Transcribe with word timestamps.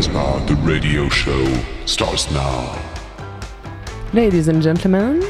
Casbah, 0.00 0.40
the 0.46 0.54
radio 0.64 1.10
show, 1.10 1.44
starts 1.84 2.30
now. 2.30 2.74
Ladies 4.14 4.48
and 4.48 4.62
gentlemen, 4.62 5.20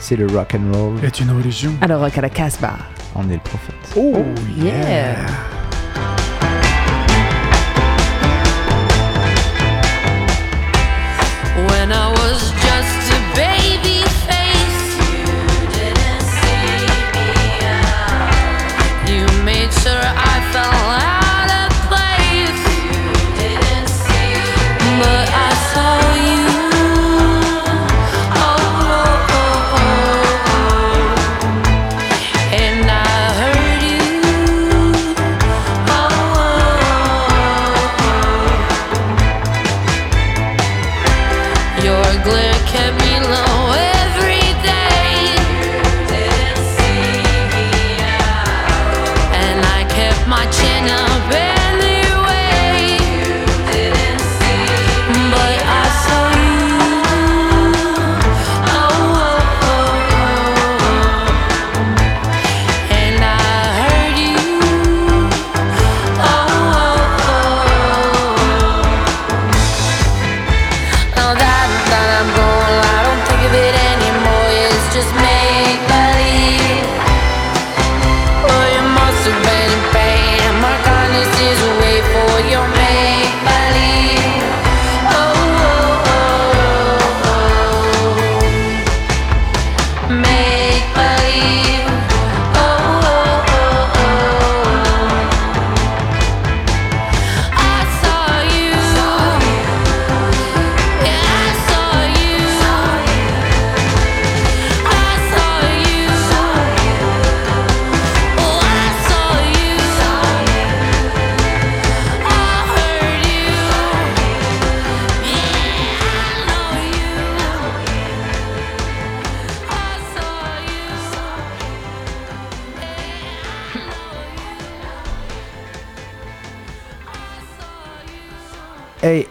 C'est 0.00 0.16
le 0.16 0.26
rock 0.26 0.56
and 0.56 0.74
roll. 0.74 0.96
Est 1.04 1.20
une 1.20 1.30
religion. 1.30 1.72
alors 1.82 2.00
rock 2.00 2.18
à 2.18 2.22
la 2.22 2.28
Casbah. 2.28 2.78
On 3.14 3.30
est 3.30 3.34
le 3.34 3.38
prophète. 3.38 3.76
Oh, 3.96 4.16
Yeah. 4.56 5.14
When 5.14 5.47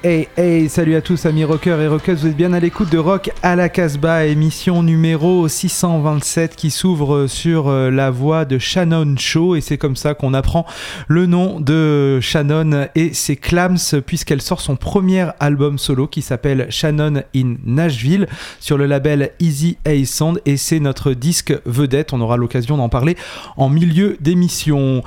Hey, 0.09 0.29
hey, 0.37 0.69
salut 0.69 0.95
à 0.95 1.01
tous 1.01 1.25
amis 1.25 1.43
rockers 1.43 1.81
et 1.81 1.87
rockeuses, 1.89 2.21
vous 2.21 2.27
êtes 2.27 2.37
bien 2.37 2.53
à 2.53 2.61
l'écoute 2.61 2.89
de 2.89 2.97
Rock 2.97 3.29
à 3.43 3.57
la 3.57 3.67
Casbah, 3.67 4.25
émission 4.25 4.81
numéro 4.81 5.49
627 5.49 6.55
qui 6.55 6.71
s'ouvre 6.71 7.27
sur 7.27 7.67
euh, 7.67 7.91
la 7.91 8.09
voix 8.09 8.45
de 8.45 8.57
Shannon 8.57 9.17
Shaw. 9.17 9.57
Et 9.57 9.59
c'est 9.59 9.77
comme 9.77 9.97
ça 9.97 10.13
qu'on 10.13 10.33
apprend 10.33 10.65
le 11.09 11.25
nom 11.25 11.59
de 11.59 12.19
Shannon 12.21 12.87
et 12.95 13.13
ses 13.13 13.35
clams 13.35 13.75
puisqu'elle 14.05 14.41
sort 14.41 14.61
son 14.61 14.77
premier 14.77 15.25
album 15.41 15.77
solo 15.77 16.07
qui 16.07 16.21
s'appelle 16.21 16.67
Shannon 16.69 17.23
in 17.35 17.55
Nashville 17.65 18.27
sur 18.61 18.77
le 18.77 18.85
label 18.85 19.31
Easy 19.41 19.77
A 19.83 20.05
Sound. 20.05 20.41
Et 20.45 20.55
c'est 20.55 20.79
notre 20.79 21.11
disque 21.11 21.53
vedette, 21.65 22.13
on 22.13 22.21
aura 22.21 22.37
l'occasion 22.37 22.77
d'en 22.77 22.87
parler 22.87 23.17
en 23.57 23.67
milieu 23.67 24.15
d'émission. 24.21 25.03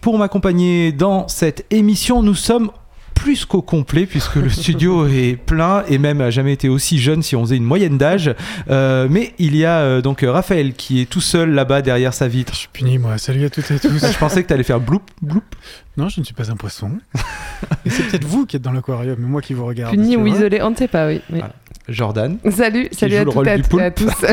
Pour 0.00 0.18
m'accompagner 0.18 0.92
dans 0.92 1.28
cette 1.28 1.66
émission, 1.70 2.22
nous 2.22 2.34
sommes 2.34 2.70
plus 3.20 3.44
qu'au 3.44 3.60
complet 3.60 4.06
puisque 4.06 4.36
le 4.36 4.48
studio 4.48 5.06
est 5.06 5.36
plein 5.36 5.84
et 5.88 5.98
même 5.98 6.22
a 6.22 6.30
jamais 6.30 6.54
été 6.54 6.70
aussi 6.70 6.98
jeune 6.98 7.22
si 7.22 7.36
on 7.36 7.44
faisait 7.44 7.58
une 7.58 7.64
moyenne 7.64 7.98
d'âge. 7.98 8.34
Euh, 8.70 9.08
mais 9.10 9.34
il 9.38 9.56
y 9.56 9.66
a 9.66 9.80
euh, 9.80 10.00
donc 10.00 10.24
Raphaël 10.26 10.72
qui 10.72 11.02
est 11.02 11.04
tout 11.04 11.20
seul 11.20 11.50
là-bas 11.50 11.82
derrière 11.82 12.14
sa 12.14 12.28
vitre. 12.28 12.54
Je 12.54 12.60
suis 12.60 12.68
puni, 12.72 12.96
moi. 12.96 13.18
Salut 13.18 13.44
à 13.44 13.50
toutes 13.50 13.70
et 13.70 13.74
à 13.74 13.78
tous. 13.78 13.90
Je 13.90 14.18
pensais 14.18 14.42
que 14.42 14.48
tu 14.48 14.54
allais 14.54 14.62
faire 14.62 14.80
bloup 14.80 15.02
bloup. 15.20 15.42
non, 15.98 16.08
je 16.08 16.20
ne 16.20 16.24
suis 16.24 16.32
pas 16.32 16.50
un 16.50 16.56
poisson. 16.56 16.92
Et 17.84 17.90
c'est 17.90 18.04
peut-être 18.04 18.24
vous 18.24 18.46
qui 18.46 18.56
êtes 18.56 18.62
dans 18.62 18.72
l'aquarium, 18.72 19.16
mais 19.18 19.28
moi 19.28 19.42
qui 19.42 19.52
vous 19.52 19.66
regarde. 19.66 19.92
Puni 19.92 20.16
ou 20.16 20.26
isolé, 20.26 20.62
on 20.62 20.70
ne 20.70 20.76
sait 20.76 20.88
pas, 20.88 21.06
oui. 21.06 21.20
oui. 21.30 21.40
Voilà. 21.40 21.54
Jordan. 21.88 22.38
Salut, 22.50 22.88
salut 22.92 23.16
à 23.16 23.24
toutes 23.26 23.46
et 23.46 23.50
à, 23.50 23.84
à 23.84 23.90
tous. 23.90 24.08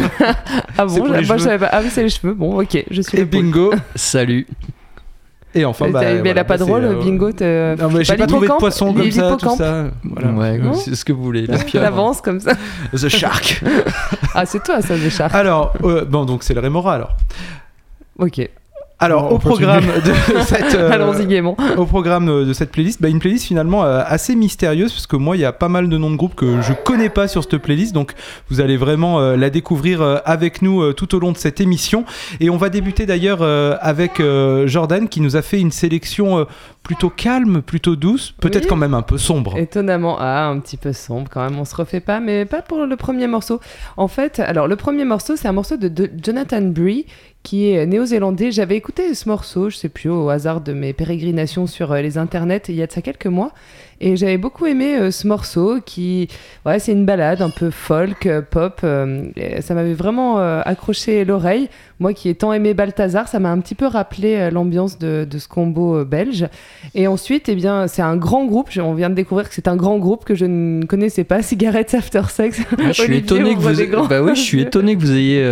ah 0.77 0.85
bon, 0.85 1.07
moi 1.07 1.21
je 1.21 1.43
savais 1.43 1.59
pas. 1.59 1.69
Ah 1.73 1.81
oui, 1.83 1.89
c'est 1.91 2.03
les 2.03 2.09
cheveux. 2.09 2.33
Bon, 2.33 2.61
ok, 2.61 2.85
je 2.89 3.01
suis 3.01 3.17
Et 3.17 3.21
le 3.21 3.25
bingo. 3.25 3.73
Salut. 3.95 4.47
Et 5.59 5.66
enfin, 5.66 5.85
Mais 5.88 5.91
bah, 5.91 6.00
voilà, 6.01 6.29
elle 6.29 6.38
a 6.38 6.44
pas 6.44 6.57
de 6.57 6.63
rôle, 6.63 6.84
euh, 6.84 7.00
bingo. 7.01 7.31
t'as- 7.31 7.75
Non, 7.75 7.90
mais 7.91 8.03
j'ai 8.03 8.13
Pas 8.13 8.19
pas 8.23 8.28
trouvé 8.28 8.47
de 8.47 8.53
poisson 8.53 8.94
comme 8.94 9.12
ça, 9.12 9.35
tout 9.40 9.56
ça. 9.56 9.85
Voilà. 10.03 10.29
Ouais, 10.31 10.62
c'est 10.75 10.94
ce 10.95 11.03
que 11.03 11.13
vous 11.13 11.23
voulez. 11.23 11.47
La 11.47 11.57
pieuvre. 11.63 11.85
T'avances 11.85 12.22
comme 12.22 12.40
ça. 12.40 12.51
The 12.94 13.09
Shark. 13.09 13.63
Ah, 14.35 14.46
c'est 14.46 14.62
toi, 14.63 14.81
ça, 14.84 14.96
le 14.96 15.09
char. 15.09 15.34
alors, 15.34 15.73
euh, 15.84 16.06
bon, 16.06 16.23
donc 16.25 16.44
c'est 16.44 16.53
le 16.53 16.59
Rémora 16.59 16.94
alors. 16.94 17.17
Ok, 18.19 18.47
Alors, 19.00 19.24
Bon, 19.24 19.28
on 19.28 19.35
au 19.35 19.40
continue. 19.40 19.68
programme 19.68 19.85
de 20.03 20.41
cette. 20.41 20.74
euh, 20.74 20.90
au 21.78 21.85
programme 21.85 22.30
euh, 22.30 22.46
de 22.46 22.53
cette 22.53 22.72
playlist, 22.72 23.00
bah, 23.00 23.09
une 23.09 23.19
playlist 23.19 23.46
finalement 23.46 23.84
euh, 23.84 24.02
assez 24.06 24.35
mystérieuse 24.35 24.91
parce 24.91 25.06
que 25.06 25.16
moi 25.16 25.35
il 25.38 25.40
y 25.41 25.46
a 25.46 25.52
pas 25.53 25.69
mal 25.69 25.88
de 25.88 25.97
noms 26.00 26.09
de 26.09 26.16
groupes 26.16 26.34
que 26.34 26.62
je 26.63 26.74
connais 26.74 27.09
pas 27.09 27.28
sur 27.28 27.44
cette 27.44 27.58
playlist 27.58 27.94
donc 27.94 28.13
vous 28.50 28.59
allez 28.59 28.75
vraiment 28.75 29.19
euh, 29.19 29.35
la 29.38 29.52
découvrir 29.52 30.02
avec 30.25 30.63
nous 30.63 30.94
tout 30.94 31.13
au 31.13 31.19
long 31.19 31.31
de 31.31 31.38
cette 31.38 31.62
émission 31.62 32.06
et 32.40 32.50
on 32.50 32.58
va 32.58 32.69
débuter 32.69 33.06
d'ailleurs 33.06 33.41
avec 33.81 34.22
Jordan 34.66 35.08
qui 35.09 35.22
nous 35.22 35.35
a 35.35 35.41
fait 35.44 35.59
une 35.59 35.72
sélection 35.72 36.46
plutôt 36.87 37.09
calme, 37.09 37.61
plutôt 37.61 37.97
douce, 37.97 38.33
peut-être 38.39 38.63
Oui. 38.63 38.69
quand 38.69 38.77
même 38.77 38.93
un 38.93 39.01
peu 39.01 39.17
sombre. 39.17 39.57
Étonnamment, 39.57 40.15
ah, 40.21 40.47
un 40.47 40.57
petit 40.59 40.77
peu 40.77 40.93
sombre 40.93 41.29
quand 41.29 41.43
même, 41.43 41.59
on 41.59 41.65
se 41.65 41.75
refait 41.75 41.99
pas, 41.99 42.21
mais 42.21 42.45
pas 42.45 42.61
pour 42.61 42.85
le 42.85 42.95
premier 42.95 43.27
morceau. 43.27 43.59
En 43.97 44.07
fait, 44.07 44.39
alors 44.39 44.69
le 44.69 44.77
premier 44.77 45.03
morceau, 45.03 45.35
c'est 45.35 45.49
un 45.49 45.51
morceau 45.51 45.75
de, 45.75 45.89
de 45.89 46.09
Jonathan 46.23 46.61
Bree, 46.61 47.05
qui 47.43 47.69
est 47.69 47.85
néo-zélandais. 47.85 48.51
J'avais 48.53 48.77
écouté 48.77 49.13
ce 49.15 49.27
morceau, 49.27 49.69
je 49.69 49.75
sais 49.75 49.89
plus, 49.89 50.09
au 50.09 50.29
hasard 50.29 50.61
de 50.61 50.71
mes 50.71 50.93
pérégrinations 50.93 51.67
sur 51.67 51.91
euh, 51.91 51.99
les 52.01 52.17
internets, 52.17 52.63
il 52.69 52.75
y 52.75 52.81
a 52.81 52.87
de 52.87 52.91
ça 52.93 53.01
quelques 53.01 53.27
mois, 53.27 53.51
et 54.00 54.16
j'avais 54.16 54.38
beaucoup 54.38 54.66
aimé 54.66 54.96
euh, 54.97 55.12
ce 55.12 55.28
morceau, 55.28 55.80
qui, 55.85 56.28
ouais, 56.66 56.80
c'est 56.80 56.91
une 56.91 57.06
balade 57.06 57.41
un 57.41 57.50
peu 57.50 57.69
folk, 57.72 58.26
euh, 58.26 58.41
pop, 58.41 58.82
euh, 58.84 59.23
ça 59.61 59.73
m'avait 59.73 59.94
vraiment 59.94 60.38
accroché 60.38 61.26
l'oreille. 61.26 61.70
Moi 61.99 62.14
qui 62.14 62.29
ai 62.29 62.35
tant 62.35 62.53
aimé 62.53 62.73
Balthazar, 62.76 63.28
ça 63.28 63.40
m'a 63.40 63.49
un 63.49 63.59
petit 63.59 63.73
peu 63.76 63.88
rappelé 63.88 64.49
l'ambiance 64.52 64.99
de, 64.99 65.26
de 65.29 65.38
ce 65.40 65.47
combo 65.47 66.05
belge. 66.05 66.47
Et 66.94 67.08
ensuite, 67.08 67.49
eh 67.49 67.55
bien, 67.55 67.88
c'est 67.88 68.03
un 68.03 68.16
grand 68.17 68.46
groupe. 68.46 68.67
Je- 68.70 68.82
On 68.82 68.94
vient 68.94 69.09
de 69.09 69.16
découvrir 69.16 69.49
que 69.49 69.55
c'est 69.55 69.67
un 69.67 69.76
grand 69.76 69.97
groupe 69.97 70.23
que 70.23 70.35
je 70.35 70.46
ne 70.46 70.85
connaissais 70.85 71.23
pas, 71.23 71.41
Cigarettes 71.41 71.93
After 71.96 72.22
Sex. 72.29 72.61
Ah, 72.78 72.91
je 72.91 72.91
suis 73.02 73.17
étonné 73.17 73.55
que 73.55 73.59
vous. 73.59 74.08
Bah 74.08 74.22
oui, 74.22 74.35
je 74.35 74.41
suis 74.41 74.61
étonné 74.61 74.96
que 74.96 75.02
vous 75.02 75.11
ayez 75.11 75.43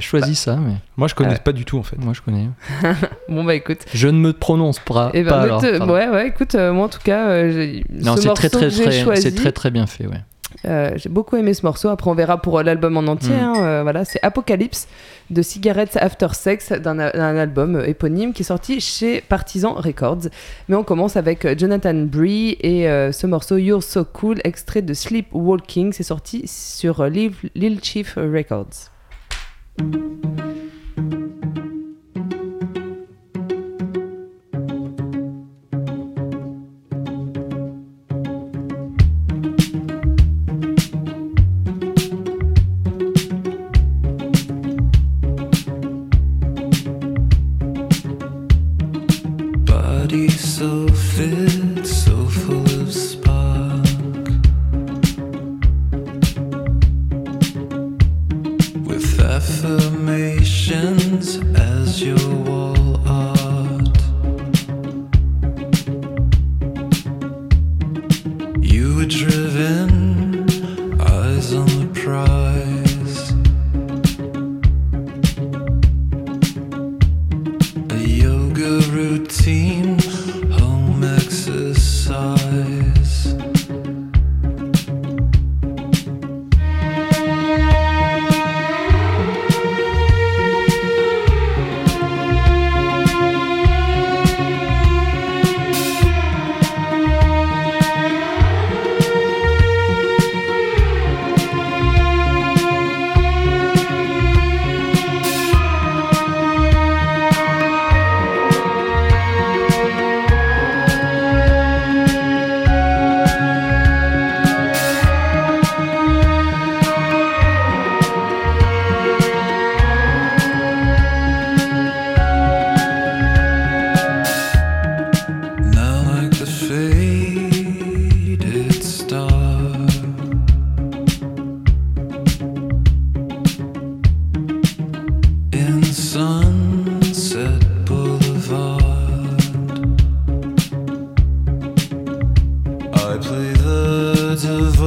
choisi 0.00 0.34
ça, 0.36 0.56
mais 0.56 0.74
Moi 0.98 1.08
je 1.08 1.14
connais 1.14 1.30
Ouais. 1.30 1.38
pas 1.38 1.52
du 1.52 1.64
tout 1.64 1.78
en 1.78 1.82
fait. 1.82 1.96
moi 1.96 2.12
je 2.12 2.20
connais. 2.20 2.48
Bon 3.30 3.44
bah 3.44 3.54
écoute. 3.54 3.86
Je 3.94 4.08
ne 4.08 4.18
me 4.18 4.32
prononce 4.34 4.80
pas. 4.80 5.10
Eh 5.14 5.22
ben, 5.22 5.30
pas 5.30 5.38
ne 5.38 5.42
alors. 5.44 5.60
te- 5.62 5.78
pardon. 5.78 5.94
ouais, 5.94 6.08
ouais, 6.08 6.28
écoute, 6.28 6.54
euh, 6.56 6.72
moi 6.72 6.84
en 6.86 6.88
tout 6.88 6.98
cas, 7.02 7.28
euh, 7.28 7.80
Non, 7.90 8.16
ce 8.16 8.22
c'est 8.22 8.28
très 8.34 8.48
morceau 8.48 8.58
très 8.58 8.68
très, 8.70 8.90
choisi, 8.92 9.22
c'est 9.22 9.34
très 9.34 9.52
très 9.52 9.70
bien 9.70 9.86
fait, 9.86 10.06
ouais. 10.06 10.20
euh, 10.64 10.90
j'ai 10.96 11.08
beaucoup 11.08 11.36
aimé 11.36 11.54
ce 11.54 11.64
morceau. 11.64 11.88
Après, 11.88 12.10
on 12.10 12.14
verra 12.14 12.42
pour 12.42 12.58
euh, 12.58 12.62
l'album 12.64 12.96
en 12.96 13.06
entier. 13.06 13.34
Mm. 13.36 13.38
hein, 13.38 13.54
euh, 13.58 13.82
voilà, 13.84 14.04
c'est 14.04 14.18
Apocalypse 14.24 14.88
de 15.30 15.40
Cigarettes 15.40 15.96
After 16.00 16.28
Sex, 16.32 16.72
d'un 16.72 16.98
album 16.98 17.76
euh, 17.76 17.86
éponyme 17.86 18.32
qui 18.32 18.42
est 18.42 18.46
sorti 18.46 18.80
chez 18.80 19.20
Partisan 19.20 19.74
Records. 19.74 20.22
Mais 20.68 20.74
on 20.74 20.82
commence 20.84 21.16
avec 21.16 21.44
euh, 21.44 21.54
Jonathan 21.56 21.94
Bree 21.94 22.56
et 22.60 22.88
euh, 22.88 23.12
ce 23.12 23.28
morceau 23.28 23.56
You're 23.56 23.84
So 23.84 24.04
Cool, 24.04 24.40
extrait 24.42 24.82
de 24.82 24.94
Sleepwalking. 24.94 25.92
C'est 25.92 26.02
sorti 26.02 26.42
sur 26.46 27.02
euh, 27.02 27.08
Lil, 27.08 27.78
Chief 27.84 28.14
Records. 28.16 28.90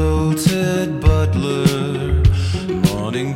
bloated 0.02 1.00
butler, 1.00 2.24
nodding. 2.68 3.36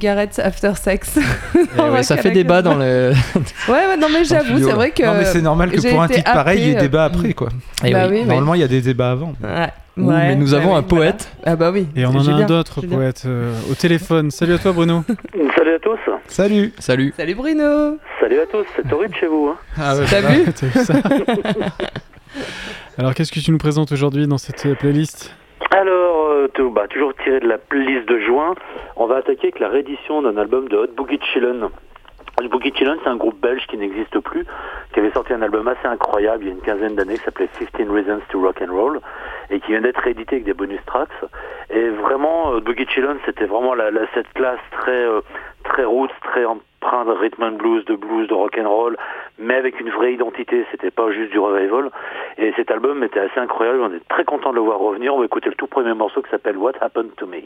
Cigarettes 0.00 0.38
after 0.38 0.72
sex. 0.76 1.18
Eh 1.78 1.82
ouais, 1.90 2.02
ça 2.02 2.16
fait 2.16 2.30
débat 2.30 2.62
dans 2.62 2.74
le. 2.74 3.12
Ouais, 3.68 3.86
ouais, 3.86 3.96
non, 3.98 4.08
mais 4.12 4.24
j'avoue, 4.24 4.58
c'est 4.58 4.72
vrai 4.72 4.90
que. 4.90 5.04
Non, 5.04 5.14
mais 5.14 5.24
c'est 5.26 5.42
normal 5.42 5.70
que 5.70 5.90
pour 5.90 6.00
un 6.02 6.08
titre 6.08 6.32
pareil, 6.32 6.60
il 6.60 6.68
y 6.68 6.70
ait 6.70 6.74
débat 6.74 7.04
euh, 7.04 7.06
après, 7.06 7.32
quoi. 7.34 7.48
Eh 7.84 7.92
Bah 7.92 8.06
oui. 8.08 8.18
oui, 8.20 8.24
Normalement, 8.24 8.54
il 8.54 8.60
y 8.60 8.64
a 8.64 8.68
des 8.68 8.80
débats 8.80 9.10
avant. 9.12 9.34
Ouais. 9.42 9.68
Ouh, 9.98 10.08
Ouais, 10.08 10.28
mais 10.28 10.36
nous 10.36 10.54
avons 10.54 10.68
un 10.76 10.80
voilà. 10.80 10.82
poète. 10.82 11.28
Ah 11.44 11.56
bah 11.56 11.70
oui. 11.70 11.86
Et 11.96 12.06
on 12.06 12.10
en 12.10 12.26
a 12.26 12.30
un 12.32 12.46
d'autre 12.46 12.80
poète 12.80 13.24
euh, 13.26 13.52
au 13.70 13.74
téléphone. 13.74 14.30
Salut 14.30 14.54
à 14.54 14.58
toi 14.58 14.72
Bruno. 14.72 15.04
Salut 15.56 15.74
à 15.74 15.78
tous. 15.78 15.98
Salut 16.28 16.72
Salut. 16.78 17.12
Salut 17.16 17.34
Bruno. 17.34 17.98
Salut 18.20 18.40
à 18.40 18.46
tous. 18.46 18.64
C'est 18.76 18.92
horrible 18.92 19.14
chez 19.20 19.26
vous. 19.26 19.50
Hein. 19.52 19.56
Ah 19.78 19.96
ouais, 19.96 20.04
T'as 20.08 20.20
voilà, 20.20 20.36
vu 20.38 20.52
t'as 20.52 20.66
vu 20.66 20.84
ça 20.84 20.94
Alors 22.98 23.14
qu'est-ce 23.14 23.32
que 23.32 23.40
tu 23.40 23.50
nous 23.50 23.58
présentes 23.58 23.92
aujourd'hui 23.92 24.26
dans 24.26 24.38
cette 24.38 24.66
playlist? 24.78 25.34
Alors, 25.72 26.19
bah, 26.70 26.86
toujours 26.88 27.14
tiré 27.22 27.40
de 27.40 27.48
la 27.48 27.58
liste 27.72 28.08
de 28.08 28.18
juin, 28.20 28.54
on 28.96 29.06
va 29.06 29.16
attaquer 29.16 29.48
avec 29.48 29.58
la 29.58 29.68
réédition 29.68 30.22
d'un 30.22 30.36
album 30.36 30.68
de 30.68 30.76
Hot 30.76 30.88
Boogie 30.96 31.20
Chillin. 31.32 31.70
Hot 32.40 32.48
Boogie 32.48 32.72
Chillin, 32.74 32.96
c'est 33.02 33.08
un 33.10 33.16
groupe 33.16 33.38
belge 33.40 33.66
qui 33.66 33.76
n'existe 33.76 34.18
plus, 34.20 34.46
qui 34.92 35.00
avait 35.00 35.10
sorti 35.12 35.32
un 35.32 35.42
album 35.42 35.68
assez 35.68 35.86
incroyable 35.86 36.44
il 36.44 36.46
y 36.48 36.50
a 36.50 36.54
une 36.54 36.60
quinzaine 36.62 36.94
d'années 36.94 37.18
qui 37.18 37.24
s'appelait 37.24 37.48
15 37.76 37.88
Reasons 37.90 38.20
to 38.30 38.40
Rock 38.40 38.62
and 38.62 38.72
Roll 38.72 39.00
et 39.50 39.60
qui 39.60 39.72
vient 39.72 39.80
d'être 39.80 40.00
réédité 40.00 40.36
avec 40.36 40.44
des 40.44 40.54
bonus 40.54 40.80
tracks. 40.86 41.08
Et 41.70 41.88
vraiment, 41.90 42.48
Hot 42.48 42.60
Boogie 42.62 42.86
Chillin, 42.88 43.16
c'était 43.26 43.44
vraiment 43.46 43.74
la, 43.74 43.90
la- 43.90 44.06
cette 44.14 44.32
classe 44.32 44.60
très 44.70 45.04
euh, 45.04 45.20
très 45.64 45.84
roots, 45.84 46.08
très 46.22 46.44
empreinte 46.80 47.06
de 47.06 47.12
rhythm 47.12 47.42
and 47.42 47.58
blues, 47.58 47.84
de 47.84 47.94
blues, 47.94 48.28
de 48.28 48.34
rock 48.34 48.56
and 48.58 48.68
roll, 48.68 48.96
mais 49.38 49.54
avec 49.54 49.80
une 49.80 49.90
vraie 49.90 50.14
identité. 50.14 50.64
C'était 50.70 50.90
pas 50.90 51.10
juste 51.12 51.30
du 51.30 51.38
revival. 51.38 51.90
Et 52.38 52.52
cet 52.56 52.70
album 52.70 53.02
était 53.02 53.20
assez 53.20 53.38
incroyable. 53.38 53.80
On 53.80 53.92
est 53.92 54.08
très 54.08 54.24
content 54.24 54.50
de 54.50 54.56
le 54.56 54.62
voir 54.62 54.78
revenir. 54.78 55.14
On 55.14 55.18
va 55.18 55.24
écouter 55.24 55.48
le 55.48 55.54
tout 55.54 55.66
premier 55.66 55.94
morceau 55.94 56.22
qui 56.22 56.30
s'appelle 56.30 56.56
What 56.56 56.72
Happened 56.80 57.14
to 57.16 57.26
Me. 57.26 57.42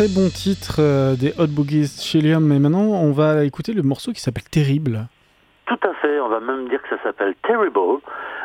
Très 0.00 0.08
bon 0.08 0.30
titre 0.30 0.76
euh, 0.78 1.14
des 1.14 1.34
Hot 1.38 1.48
Boogies 1.48 2.00
Chilium. 2.00 2.50
Et 2.52 2.58
maintenant, 2.58 2.88
on 3.04 3.12
va 3.12 3.44
écouter 3.44 3.74
le 3.74 3.82
morceau 3.82 4.12
qui 4.12 4.20
s'appelle 4.22 4.48
Terrible. 4.50 5.08
Tout 5.66 5.78
à 5.82 5.92
fait, 6.00 6.18
on 6.20 6.28
va 6.30 6.40
même 6.40 6.70
dire 6.70 6.80
que 6.80 6.88
ça 6.88 6.96
s'appelle 7.02 7.34
Terrible. 7.46 7.78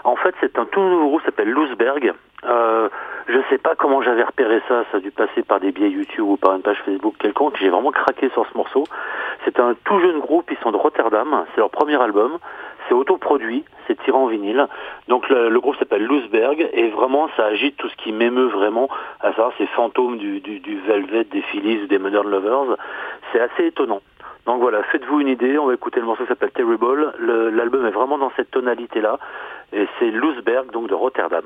En 0.03 0.17
fait, 0.17 0.35
c'est 0.41 0.59
un 0.59 0.65
tout 0.65 0.81
nouveau 0.81 1.07
groupe 1.07 1.21
qui 1.21 1.27
s'appelle 1.27 1.49
Loosberg. 1.49 2.11
Euh, 2.43 2.89
je 3.29 3.39
sais 3.49 3.57
pas 3.57 3.73
comment 3.75 4.01
j'avais 4.01 4.23
repéré 4.23 4.61
ça, 4.67 4.83
ça 4.91 4.97
a 4.97 4.99
dû 4.99 5.11
passer 5.11 5.43
par 5.43 5.61
des 5.61 5.71
biais 5.71 5.89
YouTube 5.89 6.25
ou 6.25 6.35
par 6.35 6.55
une 6.55 6.61
page 6.61 6.77
Facebook 6.85 7.15
quelconque. 7.19 7.55
J'ai 7.57 7.69
vraiment 7.69 7.91
craqué 7.91 8.29
sur 8.31 8.45
ce 8.51 8.57
morceau. 8.57 8.83
C'est 9.45 9.59
un 9.59 9.75
tout 9.85 9.99
jeune 9.99 10.19
groupe, 10.19 10.49
ils 10.51 10.57
sont 10.57 10.71
de 10.71 10.77
Rotterdam, 10.77 11.45
c'est 11.53 11.61
leur 11.61 11.69
premier 11.69 12.01
album. 12.01 12.39
C'est 12.87 12.93
autoproduit, 12.93 13.63
c'est 13.87 13.97
tiré 14.03 14.15
en 14.17 14.27
vinyle. 14.27 14.67
Donc 15.07 15.27
le, 15.29 15.59
groupe 15.59 15.75
s'appelle 15.77 16.03
Loosberg 16.05 16.69
et 16.73 16.89
vraiment 16.89 17.29
ça 17.35 17.45
agite 17.45 17.77
tout 17.77 17.89
ce 17.89 17.95
qui 17.95 18.11
m'émeut 18.11 18.47
vraiment, 18.47 18.89
à 19.21 19.29
savoir 19.29 19.53
ces 19.57 19.65
fantômes 19.67 20.17
du, 20.17 20.41
Velvet, 20.87 21.23
des 21.25 21.41
Phillies 21.41 21.83
ou 21.83 21.87
des 21.87 21.97
Modern 21.97 22.29
Lovers. 22.29 22.77
C'est 23.31 23.39
assez 23.39 23.67
étonnant. 23.67 24.01
Donc 24.45 24.61
voilà, 24.61 24.83
faites-vous 24.83 25.21
une 25.21 25.27
idée, 25.27 25.57
on 25.57 25.65
va 25.65 25.73
écouter 25.73 25.99
le 25.99 26.05
morceau 26.05 26.23
qui 26.23 26.29
s'appelle 26.29 26.51
Terrible. 26.51 27.13
Le- 27.17 27.49
L'album 27.49 27.85
est 27.87 27.91
vraiment 27.91 28.19
dans 28.19 28.31
cette 28.35 28.51
tonalité-là. 28.51 29.17
Et 29.73 29.87
c'est 29.97 30.11
Loosberg, 30.11 30.71
donc 30.71 30.87
de 30.87 30.93
Rotterdam. 30.93 31.45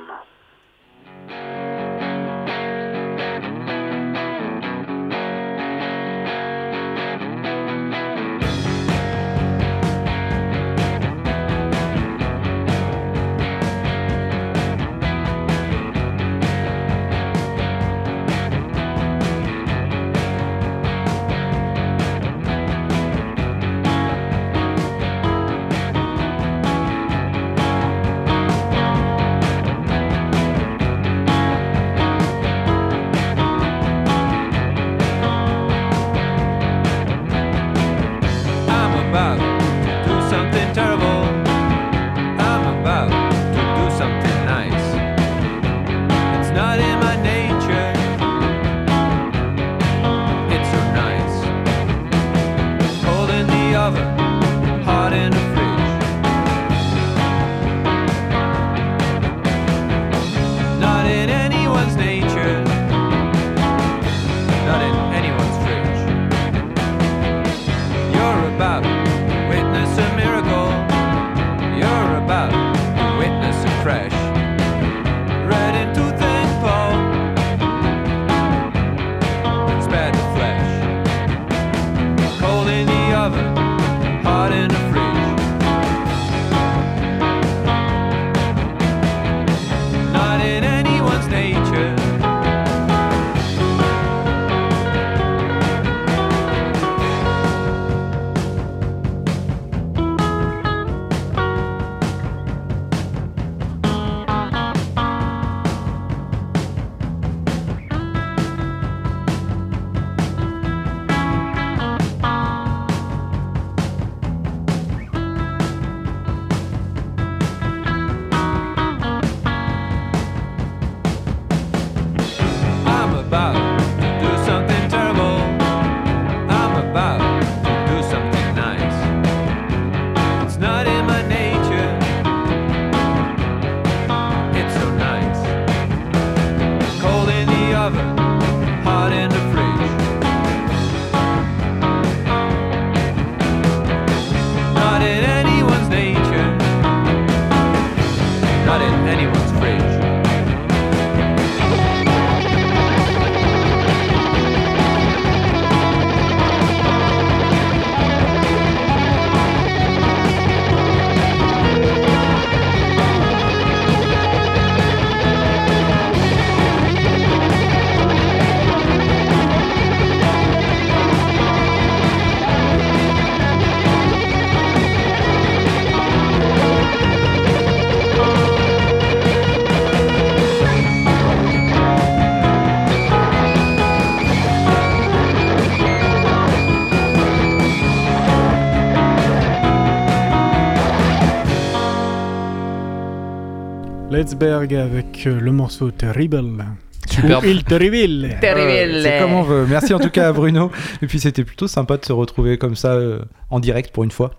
Let's 194.20 194.36
Berg 194.36 194.76
avec 194.76 195.28
euh, 195.28 195.40
le 195.40 195.54
morceau 195.54 195.92
Terrible. 195.92 196.66
Superbe. 197.10 197.46
Il 197.46 197.64
Terrible. 197.64 198.36
Terrible. 198.42 199.02
C'est 199.02 199.18
comme 199.18 199.32
on 199.32 199.44
veut. 199.44 199.66
Merci 199.66 199.94
en 199.94 200.00
tout 200.00 200.10
cas 200.10 200.28
à 200.28 200.34
Bruno. 200.34 200.72
Et 201.02 201.08
puis 201.08 201.22
c'était 201.22 201.46
plutôt 201.46 201.70
sympa 201.70 201.96
de 201.96 202.04
se 202.04 202.12
retrouver 202.12 202.58
comme 202.58 202.76
ça 202.76 202.96
euh, 202.96 203.22
en 203.50 203.62
direct 203.62 203.94
pour 203.94 204.04
une 204.04 204.12
fois. 204.12 204.32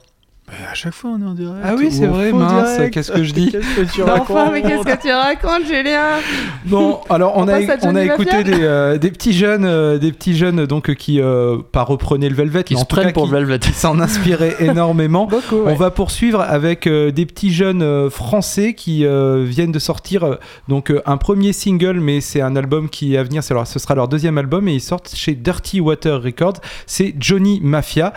Bah, 0.51 0.57
à 0.73 0.75
chaque 0.75 0.95
fois, 0.95 1.11
on 1.15 1.23
est 1.23 1.27
en 1.29 1.35
direct. 1.35 1.59
Ah 1.65 1.75
oui, 1.79 1.91
c'est 1.93 2.07
vrai, 2.07 2.33
mince, 2.33 2.91
qu'est-ce 2.91 3.13
que 3.13 3.23
je 3.23 3.33
dis 3.33 3.51
Qu'est-ce 3.53 3.77
que 3.77 3.93
tu 3.93 4.03
Enfin, 4.03 4.13
racontes 4.15 4.53
mais 4.53 4.63
qu'est-ce 4.63 4.83
que 4.97 5.01
tu 5.03 5.13
racontes, 5.13 5.65
Julien 5.67 6.17
Bon, 6.67 6.99
alors 7.09 7.37
on, 7.37 7.45
On 7.45 7.49
a, 7.49 7.61
on 7.83 7.95
a 7.95 8.05
écouté 8.05 8.43
des, 8.45 8.63
euh, 8.63 8.99
des 8.99 9.11
petits 9.11 9.33
jeunes, 9.33 9.65
euh, 9.65 9.99
des 9.99 10.11
petits 10.13 10.37
jeunes 10.37 10.67
donc 10.67 10.91
euh, 10.91 10.95
qui 10.95 11.21
euh, 11.21 11.59
pas 11.71 11.83
reprenaient 11.85 12.29
le 12.29 12.35
Velvet, 12.35 12.65
Qui 12.65 12.75
mais 12.75 12.81
se 12.81 12.83
en 12.85 12.87
tout 12.87 12.97
prennent 12.97 13.07
cas 13.09 13.13
pour 13.13 13.25
qui, 13.27 13.31
le 13.31 13.37
Velvet. 13.39 13.59
qui 13.61 13.73
s'en 13.75 14.01
inspiraient 14.01 14.57
énormément. 14.61 15.27
Beaucoup, 15.27 15.63
On 15.67 15.75
va 15.75 15.91
poursuivre 15.93 16.41
avec 16.41 16.87
euh, 16.89 17.11
des 17.13 17.27
petits 17.27 17.53
jeunes 17.53 17.83
euh, 17.83 18.11
français 18.11 18.75
qui 18.75 19.05
euh, 19.07 19.45
viennent 19.47 19.73
de 19.73 19.79
sortir 19.79 20.25
euh, 20.25 20.35
donc 20.69 20.91
euh, 20.91 21.01
un 21.07 21.17
premier 21.17 21.53
single, 21.53 22.01
mais 22.01 22.21
c'est 22.21 22.41
un 22.41 22.57
album 22.57 22.89
qui 22.89 23.15
est 23.15 23.19
à 23.19 23.23
venir. 23.23 23.45
c'est 23.45 23.55
leur- 23.55 23.67
ce 23.67 23.79
sera 23.79 23.95
leur 23.95 24.09
deuxième 24.09 24.37
album 24.39 24.67
et 24.67 24.75
ils 24.75 24.81
sortent 24.81 25.13
chez 25.15 25.35
Dirty 25.35 25.81
Water 25.81 26.21
Records. 26.21 26.61
C'est 26.87 27.15
Johnny 27.21 27.61
Mafia. 27.63 28.13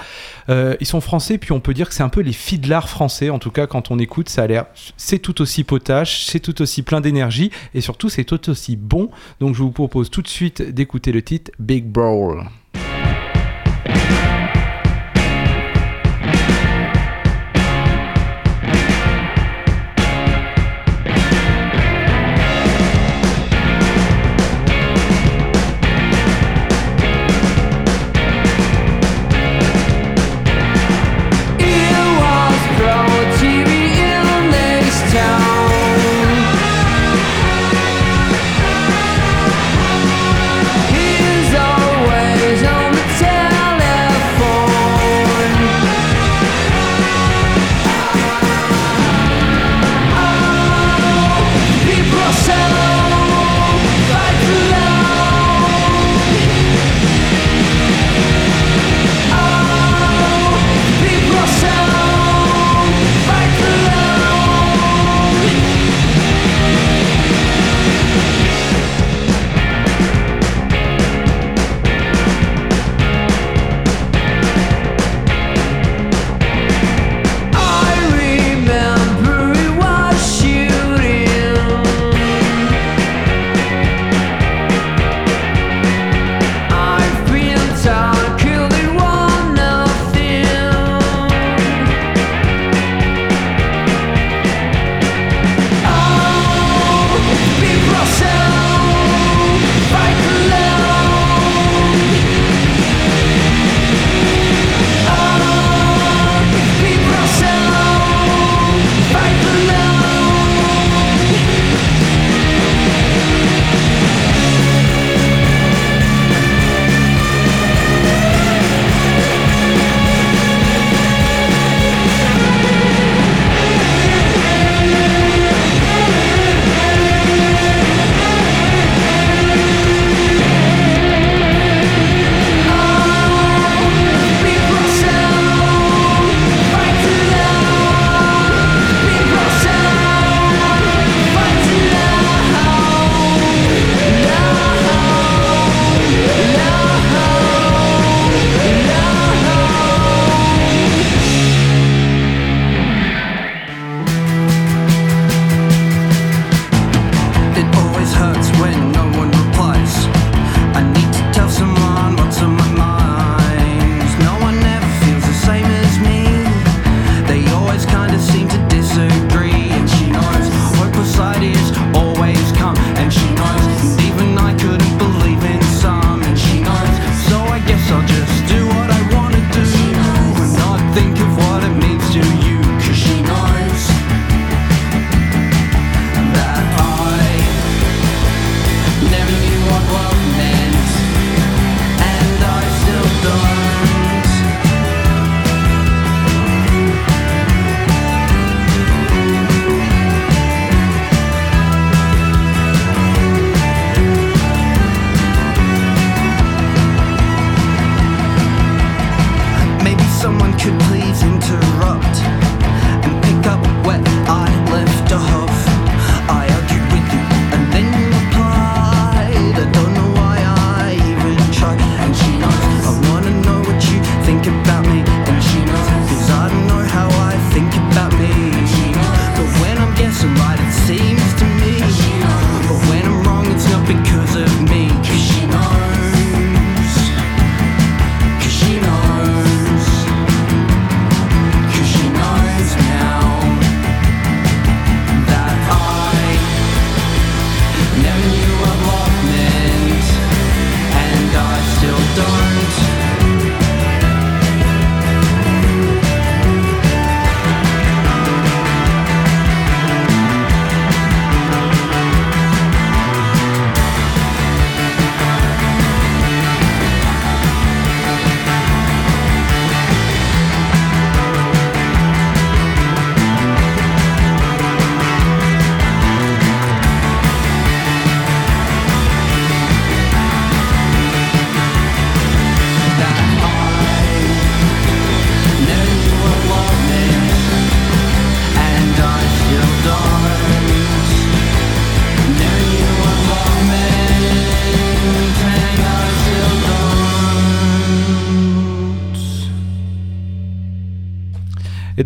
Euh, 0.50 0.76
ils 0.80 0.88
sont 0.88 1.00
français, 1.00 1.38
puis 1.38 1.52
on 1.52 1.60
peut 1.60 1.74
dire 1.76 1.88
que 1.88 1.94
c'est 1.94 2.04
un 2.04 2.10
peu 2.10 2.23
les 2.24 2.34
fiddlars 2.34 2.90
français. 2.90 3.30
En 3.30 3.40
tout 3.40 3.52
cas, 3.52 3.68
quand 3.68 3.92
on 3.92 4.00
écoute, 4.00 4.30
ça 4.30 4.44
a 4.44 4.48
l'air. 4.48 4.66
C'est 4.98 5.20
tout 5.20 5.42
aussi 5.42 5.64
potache, 5.64 6.26
c'est 6.26 6.40
tout 6.40 6.62
aussi 6.62 6.82
plein 6.82 7.02
d'énergie 7.02 7.52
et 7.74 7.82
surtout 7.82 8.10
c'est 8.10 8.24
tout 8.24 8.50
aussi 8.50 8.76
bon. 8.76 9.10
Donc 9.40 9.56
je 9.56 9.62
vous 9.62 9.72
propose 9.72 10.10
tout 10.10 10.22
de 10.22 10.28
suite 10.28 10.62
d'écouter 10.62 11.12
le 11.12 11.22
titre 11.22 11.52
Big 11.60 11.86
Brawl. 11.86 12.46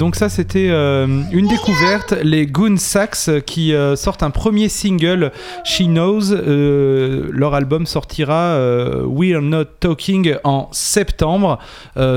Donc 0.08 0.16
ça 0.16 0.30
c'était 0.30 0.70
euh, 0.70 1.06
une 1.34 1.50
découverte, 1.50 2.14
les 2.24 2.46
Goon 2.46 2.78
Sax 2.78 3.28
euh, 3.28 3.40
qui 3.42 3.74
euh, 3.74 3.98
sortent 3.98 4.24
un 4.24 4.30
premier 4.30 4.70
single, 4.70 5.34
She 5.66 5.82
Knows. 5.82 6.34
Leur 6.34 7.54
album 7.54 7.86
sortira 7.86 8.54
euh, 8.54 9.04
We're 9.06 9.42
Not 9.42 9.66
Talking 9.82 10.36
en 10.46 10.70
septembre 10.72 11.60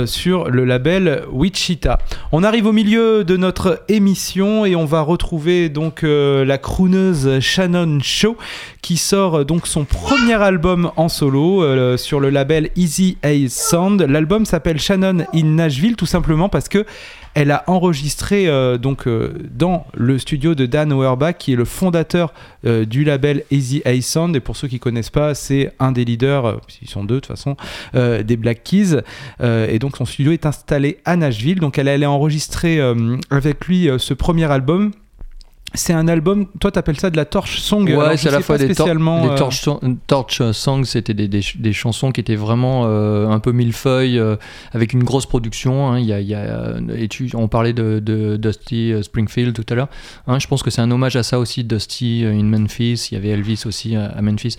sur 0.06 0.48
le 0.50 0.64
label 0.64 1.24
Wichita. 1.32 1.98
On 2.30 2.44
arrive 2.44 2.66
au 2.66 2.72
milieu 2.72 3.24
de 3.24 3.36
notre 3.36 3.82
émission 3.88 4.64
et 4.64 4.76
on 4.76 4.84
va 4.84 5.00
retrouver 5.00 5.68
donc 5.68 6.02
la 6.02 6.58
crooneuse 6.58 7.40
Shannon 7.40 7.98
Shaw 8.00 8.36
qui 8.82 8.96
sort 8.96 9.44
donc 9.44 9.66
son 9.66 9.84
premier 9.84 10.34
album 10.34 10.92
en 10.96 11.08
solo 11.08 11.96
sur 11.96 12.20
le 12.20 12.30
label 12.30 12.70
Easy 12.76 13.16
A 13.22 13.48
Sound. 13.48 14.02
L'album 14.02 14.44
s'appelle 14.44 14.78
Shannon 14.78 15.24
in 15.34 15.44
Nashville 15.44 15.96
tout 15.96 16.06
simplement 16.06 16.48
parce 16.48 16.68
que 16.68 16.84
elle 17.34 17.50
a 17.50 17.64
enregistré 17.66 18.48
euh, 18.48 18.76
donc 18.76 19.06
euh, 19.06 19.34
dans 19.52 19.86
le 19.94 20.18
studio 20.18 20.54
de 20.54 20.66
Dan 20.66 20.92
Auerbach 20.92 21.36
qui 21.38 21.52
est 21.52 21.56
le 21.56 21.64
fondateur 21.64 22.32
euh, 22.66 22.84
du 22.84 23.04
label 23.04 23.44
Easy 23.50 23.82
A 23.84 24.00
Sound. 24.00 24.34
Et 24.34 24.40
pour 24.40 24.56
ceux 24.56 24.68
qui 24.68 24.78
connaissent 24.78 25.10
pas 25.10 25.34
c'est 25.34 25.72
un 25.78 25.92
des 25.92 26.04
leaders 26.04 26.60
ils 26.82 26.88
sont 26.88 27.04
deux 27.04 27.16
de 27.16 27.20
toute 27.20 27.26
façon 27.26 27.56
des 27.94 28.36
Black 28.36 28.62
Keys. 28.64 29.00
Et 29.40 29.78
donc 29.78 29.96
son 29.96 30.04
studio 30.04 30.32
est 30.32 30.46
installé 30.46 30.98
à 31.04 31.16
Nashville. 31.16 31.60
Donc 31.60 31.78
elle 31.78 31.88
allait 31.88 32.06
enregistrer 32.06 32.80
avec 33.30 33.66
lui 33.66 33.88
ce 33.98 34.14
premier 34.14 34.50
album 34.50 34.92
c'est 35.74 35.92
un 35.92 36.08
album, 36.08 36.46
toi 36.60 36.70
t'appelles 36.70 36.98
ça 36.98 37.10
de 37.10 37.16
la 37.16 37.24
torch 37.24 37.58
song. 37.60 37.88
Ouais, 37.88 38.16
c'est 38.16 38.28
à 38.28 38.32
la 38.32 38.40
fois 38.40 38.58
des, 38.58 38.74
tor- 38.74 38.86
des 38.88 39.34
torch, 39.36 39.68
torch 40.06 40.42
songs, 40.52 40.84
c'était 40.84 41.14
des, 41.14 41.28
des, 41.28 41.42
des 41.56 41.72
chansons 41.72 42.10
qui 42.12 42.20
étaient 42.20 42.34
vraiment 42.36 42.82
euh, 42.86 43.28
un 43.28 43.38
peu 43.38 43.52
millefeuilles, 43.52 44.18
euh, 44.18 44.36
avec 44.72 44.92
une 44.92 45.04
grosse 45.04 45.26
production. 45.26 45.90
hein. 45.92 46.00
Y 46.00 46.12
a, 46.12 46.20
il 46.20 46.26
y 46.28 46.34
a, 46.34 46.38
euh, 46.38 46.80
et 46.96 47.08
tu- 47.08 47.30
on 47.34 47.48
parlait 47.48 47.72
de, 47.72 48.00
de 48.04 48.36
Dusty 48.36 48.92
Springfield 49.02 49.54
tout 49.54 49.64
à 49.70 49.74
l'heure. 49.76 49.88
hein. 50.26 50.38
je 50.38 50.46
pense 50.46 50.62
que 50.62 50.70
c'est 50.70 50.80
un 50.82 50.90
hommage 50.90 51.16
à 51.16 51.22
ça 51.22 51.38
aussi, 51.38 51.62
Dusty 51.64 52.24
in 52.26 52.42
Memphis. 52.44 53.08
Il 53.10 53.14
y 53.14 53.16
avait 53.18 53.28
Elvis 53.28 53.62
aussi 53.66 53.94
à, 53.96 54.20
Memphis. 54.22 54.56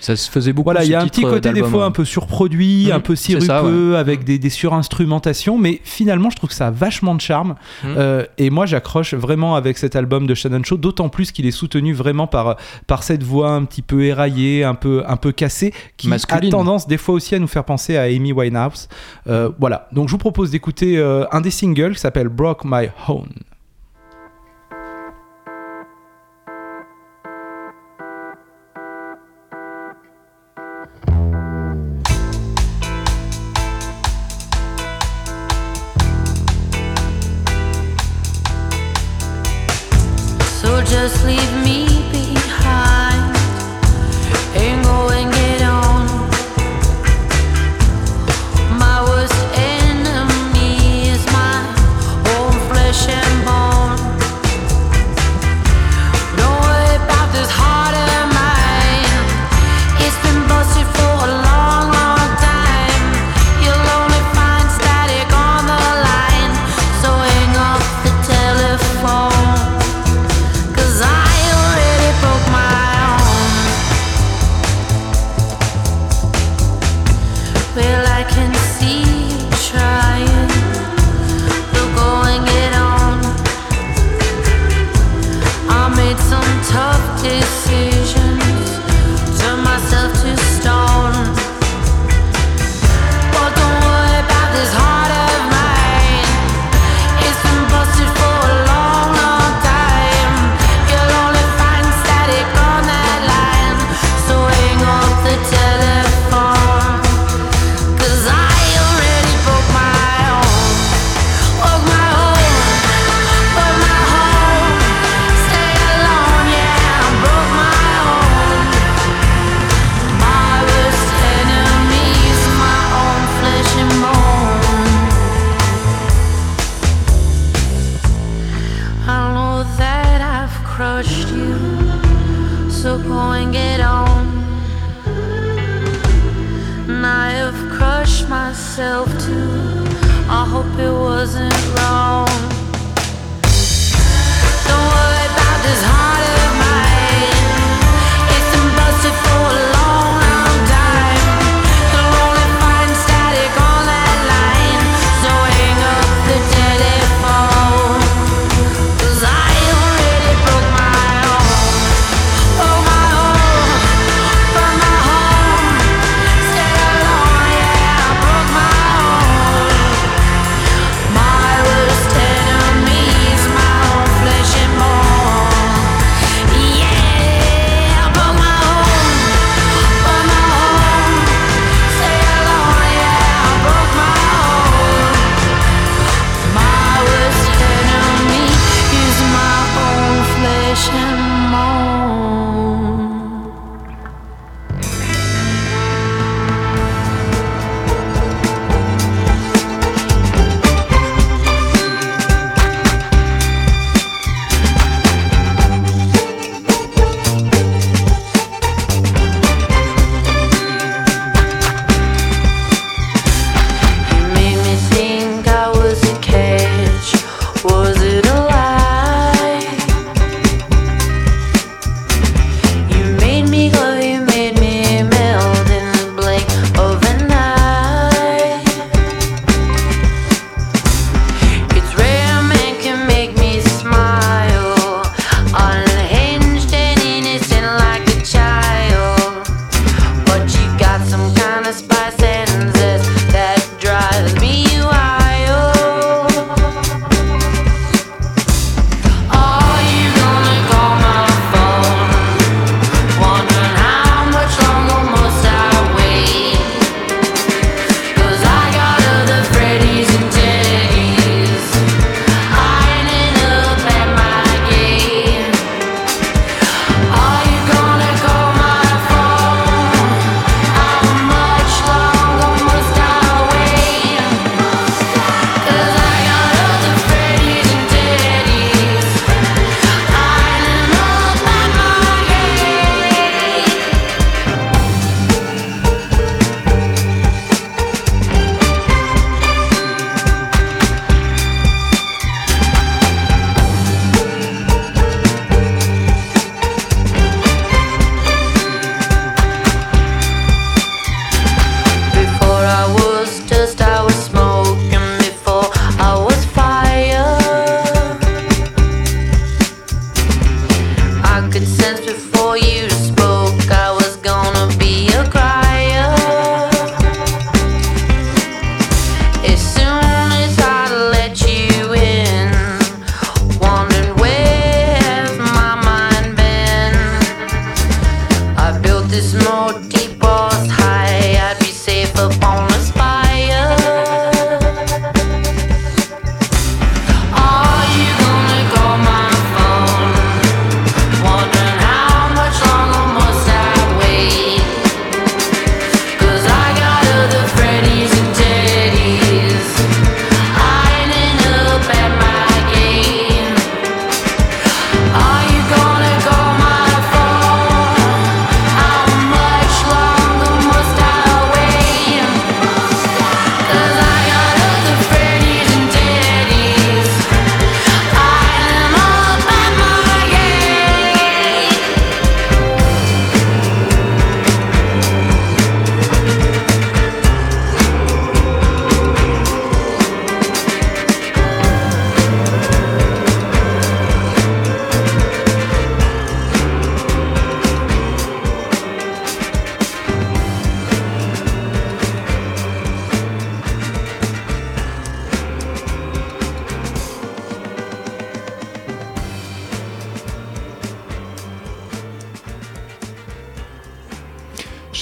Ça 0.00 0.16
se 0.16 0.30
faisait 0.30 0.52
beaucoup. 0.52 0.64
Voilà, 0.66 0.84
il 0.84 0.90
y 0.90 0.94
a 0.94 1.00
un 1.00 1.06
petit 1.06 1.22
côté 1.22 1.52
des 1.52 1.62
fois 1.62 1.84
hein. 1.84 1.88
un 1.88 1.90
peu 1.92 2.04
surproduit, 2.04 2.86
Mhm, 2.86 2.92
un 2.92 3.00
peu 3.00 3.16
sirupeux, 3.16 3.92
ça, 3.94 3.98
avec 3.98 4.24
des, 4.24 4.38
des 4.38 4.50
surinstrumentations, 4.50 5.58
mais 5.58 5.80
finalement 5.84 6.30
je 6.30 6.36
trouve 6.36 6.50
que 6.50 6.56
ça 6.56 6.68
a 6.68 6.70
vachement 6.70 7.14
de 7.14 7.20
charme. 7.20 7.54
Mhm. 7.84 7.94
Euh, 7.96 8.24
et 8.38 8.50
moi 8.50 8.66
j'accroche 8.66 9.14
vraiment 9.14 9.54
avec 9.56 9.78
cet 9.78 9.96
album 9.96 10.26
de 10.26 10.34
Shannon 10.42 10.62
Shaw, 10.62 10.76
d'autant 10.76 11.08
plus 11.08 11.32
qu'il 11.32 11.46
est 11.46 11.52
soutenu 11.52 11.92
vraiment 11.92 12.26
par, 12.26 12.56
par 12.86 13.02
cette 13.02 13.22
voix 13.22 13.50
un 13.50 13.64
petit 13.64 13.82
peu 13.82 14.04
éraillée, 14.04 14.64
un 14.64 14.74
peu, 14.74 15.02
un 15.06 15.16
peu 15.16 15.32
cassée, 15.32 15.72
qui 15.96 16.08
Masculine. 16.08 16.48
a 16.48 16.50
tendance 16.50 16.86
des 16.86 16.98
fois 16.98 17.14
aussi 17.14 17.34
à 17.34 17.38
nous 17.38 17.46
faire 17.46 17.64
penser 17.64 17.96
à 17.96 18.02
Amy 18.02 18.32
Winehouse. 18.32 18.88
Euh, 19.28 19.50
voilà, 19.58 19.88
donc 19.92 20.08
je 20.08 20.12
vous 20.12 20.18
propose 20.18 20.50
d'écouter 20.50 20.98
euh, 20.98 21.24
un 21.32 21.40
des 21.40 21.50
singles 21.50 21.94
qui 21.94 22.00
s'appelle 22.00 22.28
Broke 22.28 22.64
My 22.64 22.88
Home. 23.08 23.28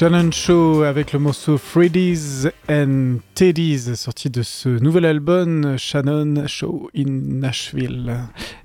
Shannon 0.00 0.30
Show 0.30 0.82
avec 0.82 1.12
le 1.12 1.18
morceau 1.18 1.58
Freddy's 1.58 2.48
and 2.70 3.16
Teddy's, 3.34 3.92
sorti 3.96 4.30
de 4.30 4.40
ce 4.40 4.70
nouvel 4.70 5.04
album 5.04 5.76
Shannon 5.76 6.46
Show 6.46 6.88
in 6.96 7.04
Nashville. 7.06 8.10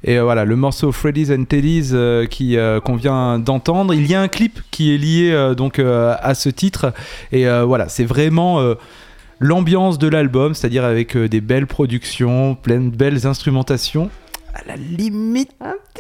Et 0.06 0.18
euh, 0.18 0.24
voilà, 0.24 0.46
le 0.46 0.56
morceau 0.56 0.94
Freddy's 0.94 1.32
and 1.32 1.44
Teddy's 1.44 1.92
euh, 1.92 2.26
euh, 2.42 2.80
qu'on 2.80 2.96
vient 2.96 3.38
d'entendre. 3.38 3.94
Il 3.94 4.08
y 4.08 4.16
a 4.16 4.22
un 4.22 4.30
clip 4.30 4.62
qui 4.72 4.96
est 4.96 4.98
lié 4.98 5.54
donc 5.58 5.78
à 5.80 6.36
ce 6.36 6.48
titre. 6.48 6.94
Et 7.34 7.46
voilà, 7.66 7.90
c'est 7.90 8.06
vraiment 8.06 8.62
l'ambiance 9.42 10.00
de 10.00 10.08
l'album, 10.08 10.54
c'est-à-dire 10.54 10.86
avec 10.86 11.18
des 11.18 11.42
belles 11.42 11.68
productions, 11.68 12.56
plein 12.56 12.80
de 12.80 12.96
belles 12.96 13.28
instrumentations. 13.28 14.10
À 14.58 14.62
la 14.68 14.76
limite 14.78 15.52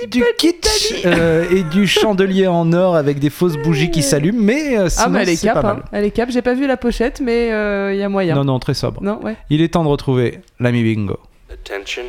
du 0.09 0.23
kitsch 0.37 0.93
euh, 1.05 1.45
et 1.51 1.63
du 1.63 1.87
chandelier 1.87 2.47
en 2.47 2.71
or 2.71 2.95
avec 2.95 3.19
des 3.19 3.29
fausses 3.29 3.57
bougies 3.57 3.91
qui 3.91 4.01
s'allument, 4.01 4.39
mais 4.41 4.77
euh, 4.77 4.85
Ah, 4.85 4.89
sinon 4.89 5.09
mais 5.09 5.23
elle 5.23 5.29
est 5.29 5.35
c'est 5.35 5.47
cap, 5.47 5.61
pas 5.61 5.69
hein. 5.71 5.73
mal. 5.73 5.83
Elle 5.91 6.05
est 6.05 6.11
cap. 6.11 6.29
J'ai 6.31 6.41
pas 6.41 6.53
vu 6.53 6.65
la 6.65 6.77
pochette, 6.77 7.19
mais 7.19 7.47
il 7.47 7.97
y 7.99 8.03
a 8.03 8.07
moyen. 8.09 8.33
Non, 8.35 8.45
non, 8.45 8.59
très 8.59 8.73
sobre. 8.73 9.03
Non, 9.03 9.19
ouais. 9.23 9.35
Il 9.49 9.61
est 9.61 9.73
temps 9.73 9.83
de 9.83 9.89
retrouver 9.89 10.39
l'ami 10.61 10.83
Bingo. 10.83 11.19
Attention. 11.51 12.03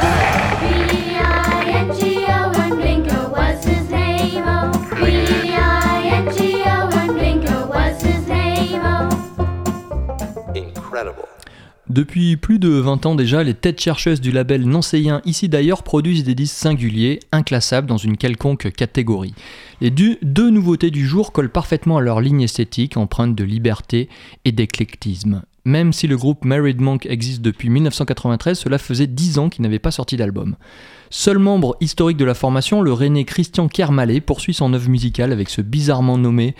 Oh? 0.00 0.06
Oh? 0.06 0.44
Incredible. 10.54 11.33
Depuis 11.94 12.36
plus 12.36 12.58
de 12.58 12.70
20 12.70 13.06
ans 13.06 13.14
déjà, 13.14 13.44
les 13.44 13.54
têtes 13.54 13.80
chercheuses 13.80 14.20
du 14.20 14.32
label 14.32 14.66
nancéien 14.66 15.22
Ici 15.26 15.48
d'ailleurs 15.48 15.84
produisent 15.84 16.24
des 16.24 16.34
disques 16.34 16.56
singuliers, 16.56 17.20
inclassables 17.30 17.86
dans 17.86 17.98
une 17.98 18.16
quelconque 18.16 18.72
catégorie. 18.72 19.32
Les 19.80 19.92
deux 19.92 20.50
nouveautés 20.50 20.90
du 20.90 21.06
jour 21.06 21.30
collent 21.30 21.52
parfaitement 21.52 21.98
à 21.98 22.00
leur 22.00 22.20
ligne 22.20 22.40
esthétique, 22.40 22.96
empreinte 22.96 23.36
de 23.36 23.44
liberté 23.44 24.08
et 24.44 24.50
d'éclectisme. 24.50 25.42
Même 25.64 25.92
si 25.92 26.08
le 26.08 26.16
groupe 26.16 26.44
Married 26.44 26.80
Monk 26.80 27.06
existe 27.06 27.42
depuis 27.42 27.70
1993, 27.70 28.58
cela 28.58 28.78
faisait 28.78 29.06
10 29.06 29.38
ans 29.38 29.48
qu'il 29.48 29.62
n'avait 29.62 29.78
pas 29.78 29.92
sorti 29.92 30.16
d'album. 30.16 30.56
Seul 31.10 31.38
membre 31.38 31.76
historique 31.80 32.16
de 32.16 32.24
la 32.24 32.34
formation, 32.34 32.82
le 32.82 32.92
René 32.92 33.24
Christian 33.24 33.68
Kermalé 33.68 34.20
poursuit 34.20 34.52
son 34.52 34.74
œuvre 34.74 34.90
musicale 34.90 35.30
avec 35.30 35.48
ce 35.48 35.60
bizarrement 35.60 36.18
nommé 36.18 36.56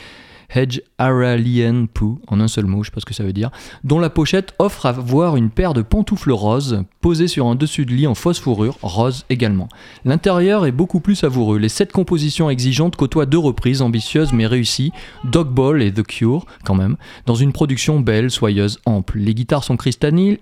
Hedge 0.50 0.80
Aralian 0.98 1.86
Poo, 1.86 2.20
en 2.28 2.40
un 2.40 2.48
seul 2.48 2.66
mot, 2.66 2.82
je 2.82 2.90
sais 2.90 2.94
pas 2.94 3.00
ce 3.00 3.06
que 3.06 3.14
ça 3.14 3.24
veut 3.24 3.32
dire, 3.32 3.50
dont 3.82 3.98
la 3.98 4.10
pochette 4.10 4.54
offre 4.58 4.86
à 4.86 4.92
voir 4.92 5.36
une 5.36 5.50
paire 5.50 5.74
de 5.74 5.82
pantoufles 5.82 6.32
roses 6.32 6.82
posées 7.00 7.28
sur 7.28 7.46
un 7.46 7.54
dessus 7.54 7.86
de 7.86 7.92
lit 7.92 8.06
en 8.06 8.14
fausse 8.14 8.38
fourrure, 8.38 8.78
rose 8.82 9.24
également. 9.30 9.68
L'intérieur 10.04 10.66
est 10.66 10.72
beaucoup 10.72 11.00
plus 11.00 11.16
savoureux. 11.16 11.58
Les 11.58 11.68
sept 11.68 11.92
compositions 11.92 12.50
exigeantes 12.50 12.96
côtoient 12.96 13.26
deux 13.26 13.38
reprises 13.38 13.82
ambitieuses 13.82 14.32
mais 14.32 14.46
réussies, 14.46 14.92
Dog 15.24 15.48
Ball 15.48 15.82
et 15.82 15.92
The 15.92 16.02
Cure, 16.02 16.46
quand 16.64 16.74
même, 16.74 16.96
dans 17.26 17.34
une 17.34 17.52
production 17.52 18.00
belle, 18.00 18.30
soyeuse, 18.30 18.80
ample. 18.86 19.18
Les 19.18 19.34
guitares 19.34 19.64
sont 19.64 19.76
cristallines, 19.76 20.38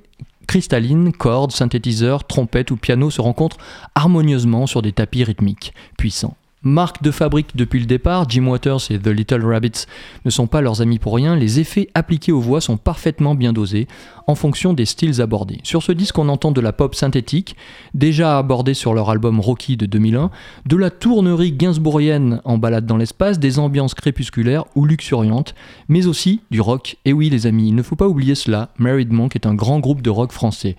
cristallines, 0.47 1.13
cordes, 1.13 1.53
synthétiseurs, 1.53 2.25
trompettes 2.25 2.71
ou 2.71 2.77
piano 2.77 3.11
se 3.11 3.21
rencontrent 3.21 3.59
harmonieusement 3.95 4.67
sur 4.67 4.83
des 4.83 4.93
tapis 4.93 5.25
rythmiques, 5.25 5.73
puissants. 5.97 6.37
Marque 6.65 7.03
de 7.03 7.11
fabrique 7.11 7.57
depuis 7.57 7.81
le 7.81 7.87
départ, 7.87 8.29
Jim 8.29 8.47
Waters 8.47 8.91
et 8.91 8.99
The 8.99 9.09
Little 9.09 9.45
Rabbits 9.45 9.87
ne 10.25 10.31
sont 10.31 10.47
pas 10.47 10.61
leurs 10.61 10.81
amis 10.81 11.01
pour 11.01 11.17
rien, 11.17 11.35
les 11.35 11.59
effets 11.59 11.89
appliqués 11.95 12.31
aux 12.31 12.41
voix 12.41 12.61
sont 12.61 12.77
parfaitement 12.77 13.35
bien 13.35 13.53
dosés 13.53 13.89
en 14.29 14.37
fonction 14.37 14.73
des 14.73 14.85
styles 14.85 15.21
abordés. 15.21 15.59
Sur 15.65 15.83
ce 15.83 15.91
disque, 15.91 16.19
on 16.21 16.29
entend 16.29 16.53
de 16.53 16.61
la 16.61 16.73
pop 16.73 16.95
synthétique, 16.95 17.57
déjà 17.95 18.39
abordée 18.39 18.75
sur 18.75 18.95
leur 18.95 19.11
album 19.11 19.41
Rocky 19.41 19.77
de 19.77 19.87
2001, 19.87 20.31
de 20.65 20.77
la 20.77 20.91
tournerie 20.91 21.51
gainsbourgienne 21.51 22.41
en 22.45 22.59
balade 22.59 22.87
dans 22.87 22.97
l'espace, 22.97 23.41
des 23.41 23.59
ambiances 23.59 23.95
crépusculaires 23.95 24.65
ou 24.77 24.85
luxuriantes, 24.85 25.57
mais 25.89 26.07
aussi 26.07 26.43
du 26.53 26.61
rock. 26.61 26.97
Et 27.05 27.13
oui 27.13 27.29
les 27.29 27.49
amis, 27.49 27.69
il 27.69 27.75
ne 27.75 27.83
faut 27.83 27.97
pas 27.97 28.07
oublier 28.07 28.37
cela, 28.37 28.69
Married 28.79 29.13
Monk 29.13 29.35
est 29.35 29.47
un 29.47 29.55
grand 29.55 29.81
groupe 29.81 30.01
de 30.01 30.11
rock 30.11 30.31
français, 30.31 30.77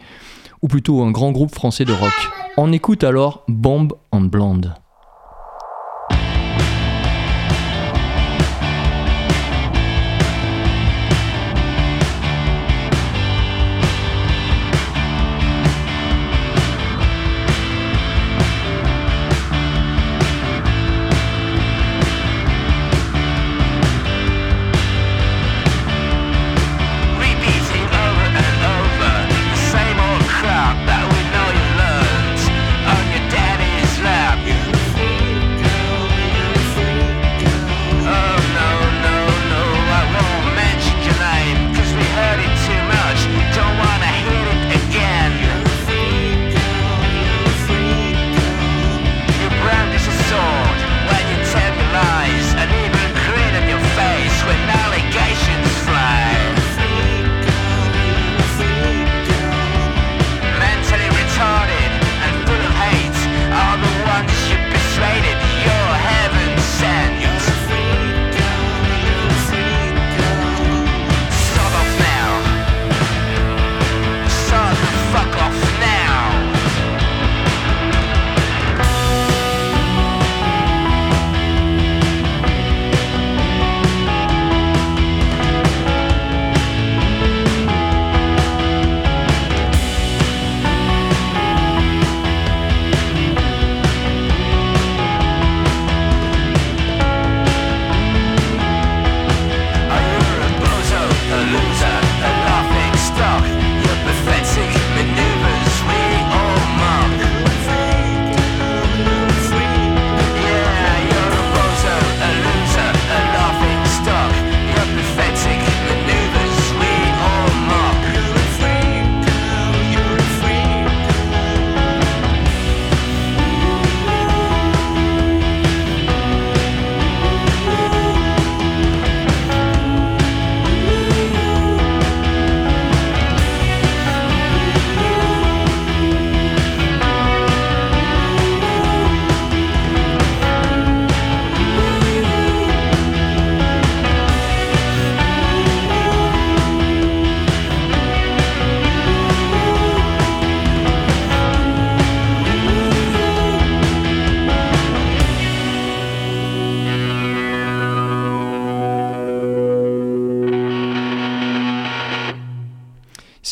ou 0.61 0.69
plutôt 0.69 1.01
un 1.03 1.11
grand 1.11 1.33
groupe 1.33 1.53
français 1.53 1.83
de 1.83 1.91
rock. 1.91 2.13
On 2.55 2.71
écoute 2.71 3.03
alors 3.03 3.43
Bomb 3.49 3.91
on 4.13 4.21
Blonde. 4.21 4.73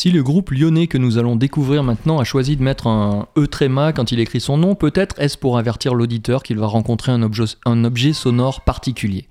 Si 0.02 0.10
le 0.10 0.24
groupe 0.24 0.50
lyonnais 0.50 0.88
que 0.88 0.98
nous 0.98 1.16
allons 1.16 1.36
découvrir 1.36 1.84
maintenant 1.84 2.18
a 2.18 2.24
choisi 2.24 2.56
de 2.56 2.62
mettre 2.64 2.88
un 2.88 3.28
E 3.38 3.46
tréma 3.46 3.92
quand 3.92 4.10
il 4.10 4.18
écrit 4.18 4.40
son 4.40 4.56
nom, 4.56 4.74
peut-être 4.74 5.14
est-ce 5.20 5.38
pour 5.38 5.58
avertir 5.58 5.94
l'auditeur 5.94 6.42
qu'il 6.42 6.58
va 6.58 6.66
rencontrer 6.66 7.12
un 7.12 7.22
objet, 7.22 7.44
un 7.64 7.84
objet 7.84 8.12
sonore 8.12 8.62
particulier. 8.62 9.28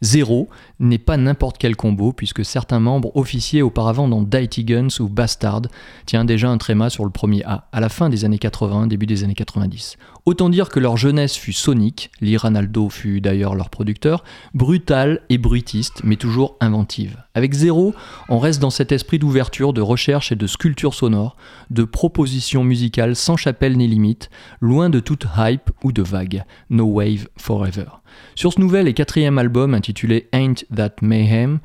Zéro 0.00 0.48
n'est 0.82 0.98
pas 0.98 1.16
n'importe 1.16 1.58
quel 1.58 1.76
combo, 1.76 2.12
puisque 2.12 2.44
certains 2.44 2.80
membres 2.80 3.16
officiaient 3.16 3.62
auparavant 3.62 4.08
dans 4.08 4.22
Dighty 4.22 4.64
Guns 4.64 5.00
ou 5.00 5.08
Bastard 5.08 5.62
tient 6.06 6.24
déjà 6.24 6.50
un 6.50 6.58
tréma 6.58 6.90
sur 6.90 7.04
le 7.04 7.10
premier 7.10 7.44
A, 7.44 7.68
à 7.72 7.80
la 7.80 7.88
fin 7.88 8.08
des 8.08 8.24
années 8.24 8.38
80, 8.38 8.88
début 8.88 9.06
des 9.06 9.24
années 9.24 9.34
90. 9.34 9.96
Autant 10.24 10.48
dire 10.50 10.68
que 10.68 10.78
leur 10.78 10.96
jeunesse 10.96 11.36
fut 11.36 11.52
sonique, 11.52 12.10
Lee 12.20 12.36
Ranaldo 12.36 12.88
fut 12.88 13.20
d'ailleurs 13.20 13.56
leur 13.56 13.70
producteur, 13.70 14.22
brutale 14.54 15.22
et 15.30 15.38
brutiste, 15.38 16.02
mais 16.04 16.14
toujours 16.14 16.56
inventive. 16.60 17.16
Avec 17.34 17.54
Zéro, 17.54 17.94
on 18.28 18.38
reste 18.38 18.60
dans 18.60 18.70
cet 18.70 18.92
esprit 18.92 19.18
d'ouverture, 19.18 19.72
de 19.72 19.80
recherche 19.80 20.30
et 20.30 20.36
de 20.36 20.46
sculpture 20.46 20.94
sonore, 20.94 21.36
de 21.70 21.82
propositions 21.82 22.62
musicales 22.62 23.16
sans 23.16 23.36
chapelle 23.36 23.76
ni 23.76 23.88
limite, 23.88 24.30
loin 24.60 24.90
de 24.90 25.00
toute 25.00 25.26
hype 25.36 25.70
ou 25.82 25.90
de 25.90 26.02
vague. 26.02 26.44
No 26.70 26.84
Wave 26.84 27.26
Forever. 27.36 27.86
Sur 28.34 28.52
ce 28.52 28.60
nouvel 28.60 28.88
et 28.88 28.94
quatrième 28.94 29.38
album 29.38 29.74
intitulé 29.74 30.28
Ain't 30.32 30.64
That 30.74 30.96
Mayhem, 31.02 31.60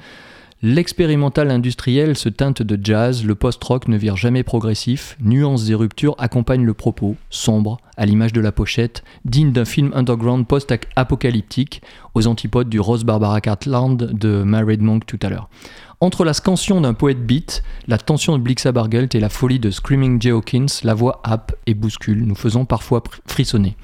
L'expérimental 0.63 1.51
industriel 1.51 2.17
se 2.17 2.29
teinte 2.29 2.63
de 2.63 2.79
jazz, 2.83 3.23
le 3.23 3.35
post-rock 3.35 3.87
ne 3.87 3.95
vire 3.95 4.15
jamais 4.15 4.41
progressif, 4.41 5.15
nuances 5.21 5.69
et 5.69 5.75
ruptures 5.75 6.15
accompagnent 6.17 6.65
le 6.65 6.73
propos, 6.73 7.15
sombre, 7.29 7.77
à 7.95 8.07
l'image 8.07 8.33
de 8.33 8.41
la 8.41 8.51
pochette, 8.51 9.03
digne 9.23 9.51
d'un 9.51 9.65
film 9.65 9.91
underground 9.93 10.47
post-apocalyptique, 10.47 11.83
aux 12.15 12.25
antipodes 12.25 12.69
du 12.69 12.79
Rose 12.79 13.03
Barbara 13.03 13.39
Cartland 13.39 13.97
de 13.97 14.41
Married 14.41 14.81
Monk 14.81 15.05
tout 15.05 15.19
à 15.21 15.29
l'heure. 15.29 15.47
Entre 16.01 16.25
la 16.25 16.33
scansion 16.33 16.81
d'un 16.81 16.95
poète 16.95 17.23
beat, 17.23 17.61
la 17.87 17.99
tension 17.99 18.35
de 18.35 18.41
Blixa 18.41 18.71
Bargelt 18.71 19.13
et 19.13 19.19
la 19.19 19.29
folie 19.29 19.59
de 19.59 19.69
Screaming 19.69 20.19
Jay 20.19 20.31
Hawkins, 20.31 20.65
la 20.83 20.95
voix 20.95 21.21
happe 21.23 21.55
et 21.67 21.75
bouscule, 21.75 22.25
nous 22.25 22.35
faisant 22.35 22.65
parfois 22.65 23.03
frissonner. 23.27 23.77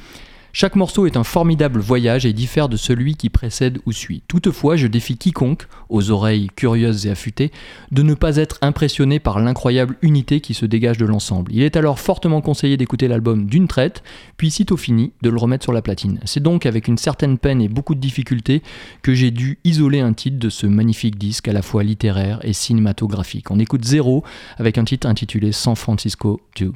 Chaque 0.56 0.76
morceau 0.76 1.08
est 1.08 1.18
un 1.18 1.24
formidable 1.24 1.80
voyage 1.80 2.28
et 2.28 2.32
diffère 2.32 2.70
de 2.70 2.78
celui 2.78 3.16
qui 3.16 3.32
précède 3.32 3.80
ou 3.88 3.92
suit. 3.92 4.22
Toutefois, 4.28 4.76
je 4.76 4.86
défie 4.86 5.18
quiconque, 5.18 5.66
aux 5.90 6.12
oreilles 6.12 6.52
curieuses 6.56 7.08
et 7.08 7.10
affûtées, 7.10 7.52
de 7.92 8.04
ne 8.04 8.14
pas 8.14 8.38
être 8.38 8.60
impressionné 8.62 9.20
par 9.20 9.40
l'incroyable 9.40 9.98
unité 10.04 10.42
qui 10.42 10.54
se 10.54 10.68
dégage 10.68 11.00
de 11.00 11.08
l'ensemble. 11.08 11.52
Il 11.52 11.64
est 11.64 11.76
alors 11.76 12.00
fortement 12.00 12.40
conseillé 12.40 12.78
d'écouter 12.78 13.08
l'album 13.08 13.48
d'une 13.48 13.68
traite, 13.68 14.04
puis 14.38 14.52
sitôt 14.52 14.78
fini, 14.78 15.12
de 15.24 15.32
le 15.32 15.40
remettre 15.40 15.64
sur 15.64 15.74
la 15.74 15.82
platine. 15.82 16.20
C'est 16.26 16.44
donc 16.44 16.68
avec 16.68 16.88
une 16.88 17.00
certaine 17.00 17.40
peine 17.40 17.60
et 17.60 17.68
beaucoup 17.68 17.96
de 17.96 18.00
difficultés 18.00 18.62
que 19.02 19.16
j'ai 19.16 19.32
dû 19.32 19.58
isoler 19.64 20.02
un 20.02 20.14
titre 20.14 20.38
de 20.38 20.50
ce 20.50 20.68
magnifique 20.68 21.18
disque 21.18 21.48
à 21.48 21.54
la 21.54 21.64
fois 21.64 21.84
littéraire 21.84 22.40
et 22.44 22.54
cinématographique. 22.54 23.50
On 23.50 23.58
écoute 23.58 23.86
Zéro 23.86 24.24
avec 24.58 24.78
un 24.78 24.84
titre 24.84 25.08
intitulé 25.08 25.52
San 25.52 25.76
Francisco 25.76 26.42
2. 26.60 26.74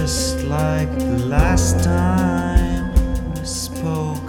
Just 0.00 0.44
like 0.44 0.90
the 0.98 1.18
last 1.26 1.82
time 1.82 2.94
we 3.34 3.44
spoke. 3.44 4.28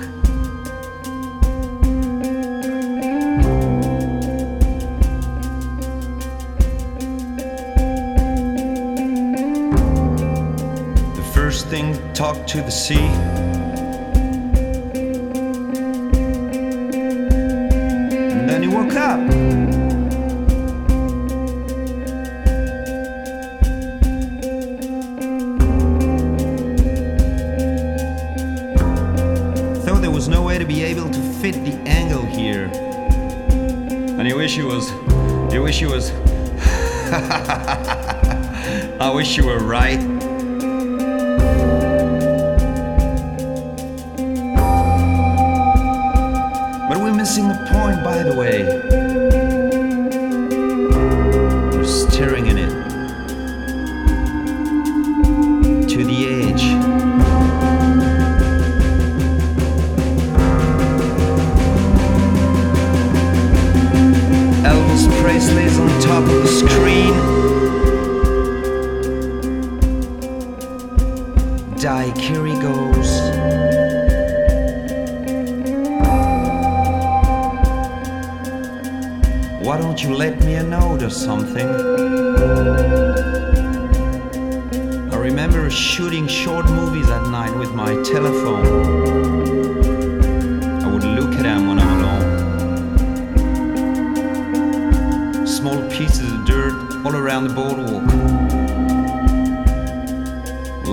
The 11.15 11.31
first 11.35 11.67
thing, 11.67 11.87
talk 12.13 12.47
to 12.47 12.61
the 12.61 12.71
sea. 12.71 13.28
Wish 39.19 39.35
you 39.35 39.45
were 39.45 39.59
right. 39.59 40.08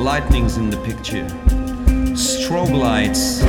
Lightning's 0.07 0.57
in 0.57 0.71
the 0.71 0.77
picture. 0.77 1.27
Strobe 2.15 2.71
lights. 2.71 3.43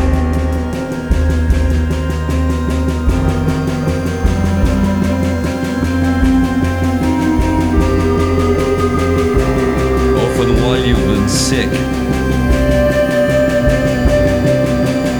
Often 10.23 10.49
while 10.63 10.83
you've 10.83 10.97
been 10.97 11.29
sick. 11.29 11.71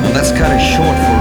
Now 0.01 0.11
that's 0.15 0.31
kind 0.31 0.53
of 0.53 0.59
short 0.59 0.97
for 1.05 1.16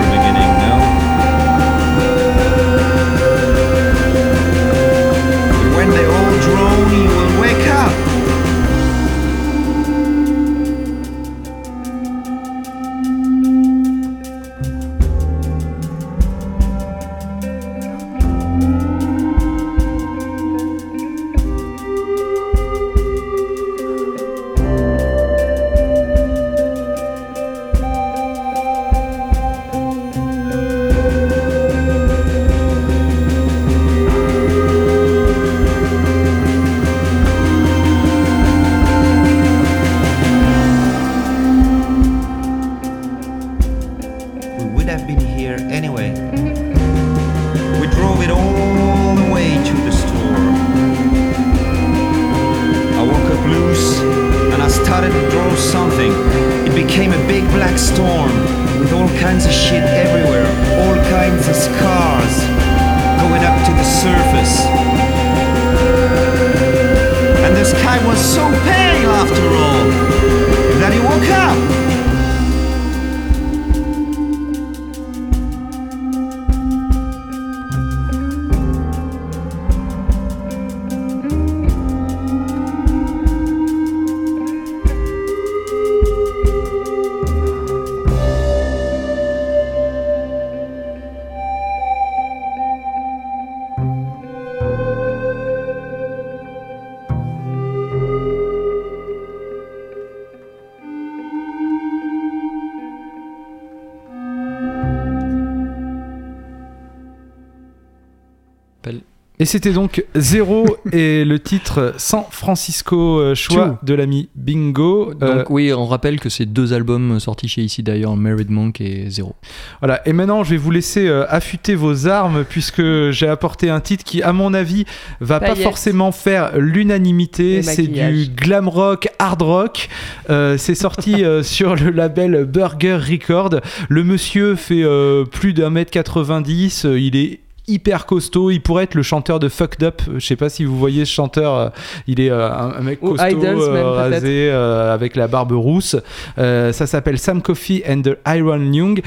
c'était 109.47 109.73
donc 109.73 110.05
Zéro 110.15 110.77
et 110.93 111.25
le 111.25 111.39
titre 111.39 111.95
San 111.97 112.25
Francisco, 112.31 113.19
euh, 113.21 113.35
choix 113.35 113.79
Chou. 113.81 113.87
de 113.87 113.95
l'ami 113.95 114.29
Bingo. 114.35 115.13
Euh, 115.23 115.39
Donc 115.39 115.51
oui, 115.51 115.73
on 115.73 115.87
rappelle 115.87 116.21
que 116.21 116.29
c'est 116.29 116.47
deux 116.47 116.73
albums 116.73 117.19
sortis 117.21 117.49
chez 117.49 117.63
ici 117.63 117.83
d'ailleurs, 117.83 118.17
Married 118.17 118.51
Monk 118.51 118.81
et 118.81 119.09
Zero. 119.11 119.35
Voilà, 119.81 120.07
et 120.07 120.13
maintenant 120.13 120.45
je 120.45 120.51
vais 120.51 120.57
vous 120.57 120.71
laisser 120.71 121.07
euh, 121.09 121.25
affûter 121.29 121.75
vos 121.75 122.07
armes 122.07 122.45
puisque 122.49 122.83
j'ai 123.11 123.29
apporté 123.29 123.71
un 123.71 123.81
titre 123.81 124.05
qui, 124.05 124.23
à 124.23 124.33
mon 124.33 124.55
avis, 124.55 124.85
va 125.21 125.41
pas 125.41 125.55
forcément 125.55 126.13
faire 126.13 126.53
l'unanimité. 126.59 127.57
Et 127.57 127.63
C'est 127.63 127.87
du 127.87 128.29
glam 128.29 128.69
rock, 128.69 129.09
hard 129.19 129.43
rock. 129.43 129.89
Euh, 130.31 130.57
c'est 130.59 130.75
sorti 130.75 131.25
euh, 131.25 131.43
sur 131.43 131.77
le 131.77 131.91
label 131.91 132.45
Burger 132.45 132.97
Record. 132.97 133.61
Le 133.89 134.05
monsieur 134.05 134.55
fait 134.57 134.83
euh, 134.83 135.25
plus 135.25 135.53
d'un 135.53 135.71
mètre 135.71 135.91
90. 135.91 136.85
euh, 136.85 136.99
il 136.99 137.17
est 137.17 137.41
hyper 137.69 138.07
costaud, 138.07 138.51
il 138.51 138.61
pourrait 138.61 138.85
être 138.85 138.95
le 138.95 139.03
chanteur 139.03 139.39
de 139.39 139.49
Fucked 139.49 139.83
Up. 139.83 140.03
Je 140.17 140.25
sais 140.25 140.37
pas 140.37 140.49
si 140.49 140.65
vous 140.65 140.79
voyez 140.79 141.05
ce 141.05 141.13
chanteur, 141.13 141.55
euh, 141.55 141.69
il 142.07 142.21
est 142.21 142.31
euh, 142.31 142.51
un, 142.51 142.75
un 142.75 142.81
mec 142.81 143.03
Ou 143.03 143.11
costaud, 143.11 143.27
Idols 143.29 143.45
euh, 143.61 143.73
même, 143.73 143.83
peut-être. 143.83 143.97
rasé, 144.13 144.49
euh, 144.51 144.95
avec 144.95 145.17
la 145.17 145.29
barbe 145.29 145.53
rousse. 145.53 145.97
Euh, 146.39 146.73
ça 146.73 146.87
s'appelle 146.87 147.19
Sam 147.19 147.43
Coffey 147.43 147.83
and 147.89 148.03
the 148.03 148.17
Iron 148.29 148.73
Young. 148.73 149.03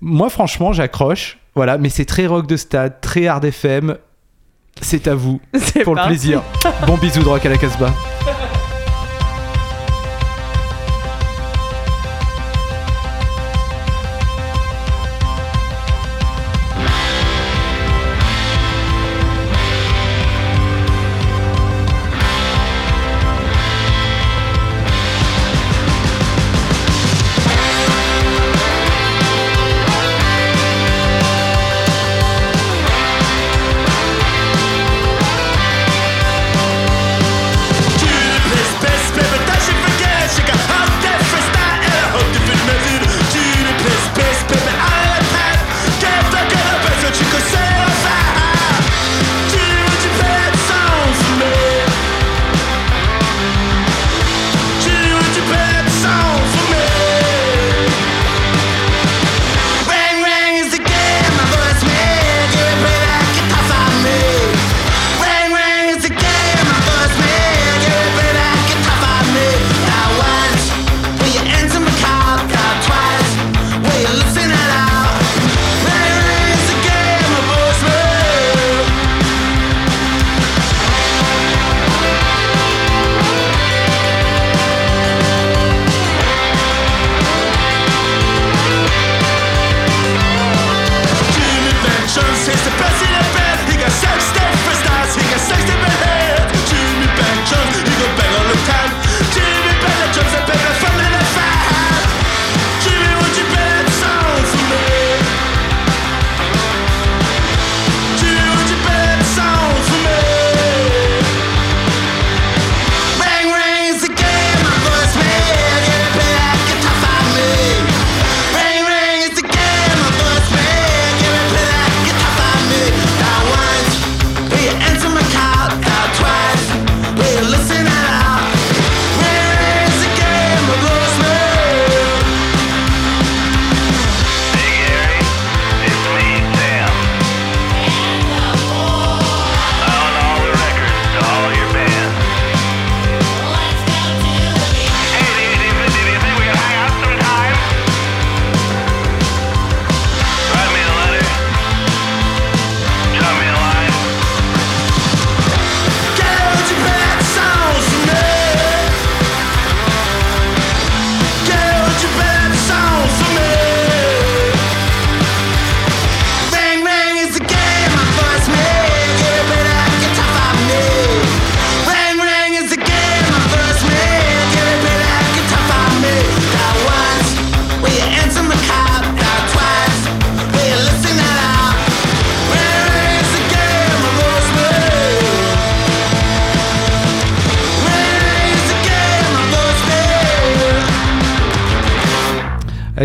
Moi, 0.00 0.28
franchement, 0.30 0.72
j'accroche. 0.72 1.38
Voilà, 1.54 1.78
mais 1.78 1.88
c'est 1.88 2.04
très 2.04 2.26
rock 2.26 2.46
de 2.46 2.56
stade, 2.56 3.00
très 3.00 3.26
hard 3.26 3.44
FM. 3.44 3.96
C'est 4.80 5.06
à 5.06 5.14
vous, 5.14 5.40
pour 5.84 5.94
le 5.94 6.04
plaisir. 6.06 6.42
Bon 6.86 6.96
bisou 6.96 7.22
de 7.22 7.28
rock 7.28 7.46
à 7.46 7.48
la 7.48 7.56
Casbah. 7.58 7.92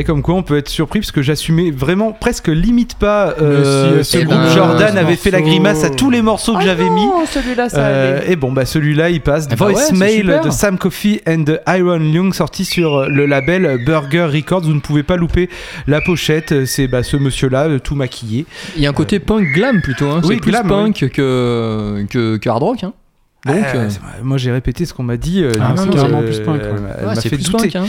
comme 0.09 0.23
quoi 0.23 0.33
on 0.33 0.41
peut 0.41 0.57
être 0.57 0.69
surpris 0.69 1.01
parce 1.01 1.11
que 1.11 1.21
j'assumais 1.21 1.69
vraiment 1.69 2.13
presque 2.13 2.47
limite 2.47 2.95
pas 2.95 3.35
euh, 3.39 4.01
si, 4.01 4.17
ce 4.17 4.17
groupe. 4.23 4.29
ben, 4.37 4.49
Jordan 4.49 4.93
ce 4.93 4.97
avait 4.97 5.15
fait 5.15 5.29
la 5.29 5.41
grimace 5.41 5.83
à 5.83 5.91
tous 5.91 6.09
les 6.09 6.23
morceaux 6.23 6.53
que 6.53 6.61
Ah 6.61 6.65
j'avais 6.65 6.89
mis. 6.89 7.05
celui-là, 7.31 7.69
ça 7.69 7.77
Euh, 7.79 8.17
allait. 8.21 8.31
et 8.31 8.35
bon, 8.35 8.51
bah 8.51 8.65
celui-là 8.65 9.11
il 9.11 9.21
passe. 9.21 9.47
Eh 9.51 9.55
bah 9.55 9.67
ouais, 9.67 9.73
Voicemail 9.73 10.15
super. 10.21 10.41
de 10.41 10.49
Sam 10.49 10.79
Coffey 10.79 11.21
and 11.27 11.43
the 11.43 11.59
Iron 11.67 12.01
Young 12.01 12.33
sorti 12.33 12.65
sur 12.65 13.07
le 13.07 13.27
label 13.27 13.83
Burger 13.85 14.25
Records. 14.33 14.61
Vous 14.61 14.73
ne 14.73 14.79
pouvez 14.79 15.03
pas 15.03 15.15
louper 15.15 15.47
la 15.85 16.01
pochette. 16.01 16.65
C'est 16.65 16.87
bah, 16.87 17.03
ce 17.03 17.15
monsieur-là, 17.15 17.67
euh, 17.67 17.77
tout 17.79 17.93
maquillé. 17.93 18.47
Il 18.77 18.81
y 18.81 18.87
a 18.87 18.89
un 18.89 18.93
côté 18.93 19.19
punk 19.19 19.45
glam 19.53 19.79
plutôt. 19.83 20.09
Hein. 20.09 20.21
oui, 20.23 20.35
c'est 20.35 20.41
plus 20.41 20.51
glam, 20.51 20.67
punk 20.67 21.07
que, 21.13 22.03
que, 22.09 22.37
que 22.37 22.49
hard 22.49 22.63
rock. 22.63 22.83
Hein. 22.83 22.93
Donc, 23.45 23.55
Euh, 23.55 23.61
euh, 23.75 23.89
moi 24.21 24.37
j'ai 24.37 24.51
répété 24.51 24.85
ce 24.85 24.93
qu'on 24.93 25.03
m'a 25.03 25.15
dit. 25.15 25.41
euh, 25.43 25.51
Ah, 25.61 25.73
c'est 25.77 25.87
coup, 25.87 25.93
carrément 25.95 26.19
euh, 26.19 26.25
plus 26.25 26.39
punk, 26.41 26.61
ouais. 26.61 26.67
Elle 26.97 27.05
m'a- 27.05 27.13
ouais, 27.13 27.21
fait 27.21 27.29
plus 27.29 27.49
douter. 27.49 27.69
punk. 27.69 27.75
Hein. 27.77 27.85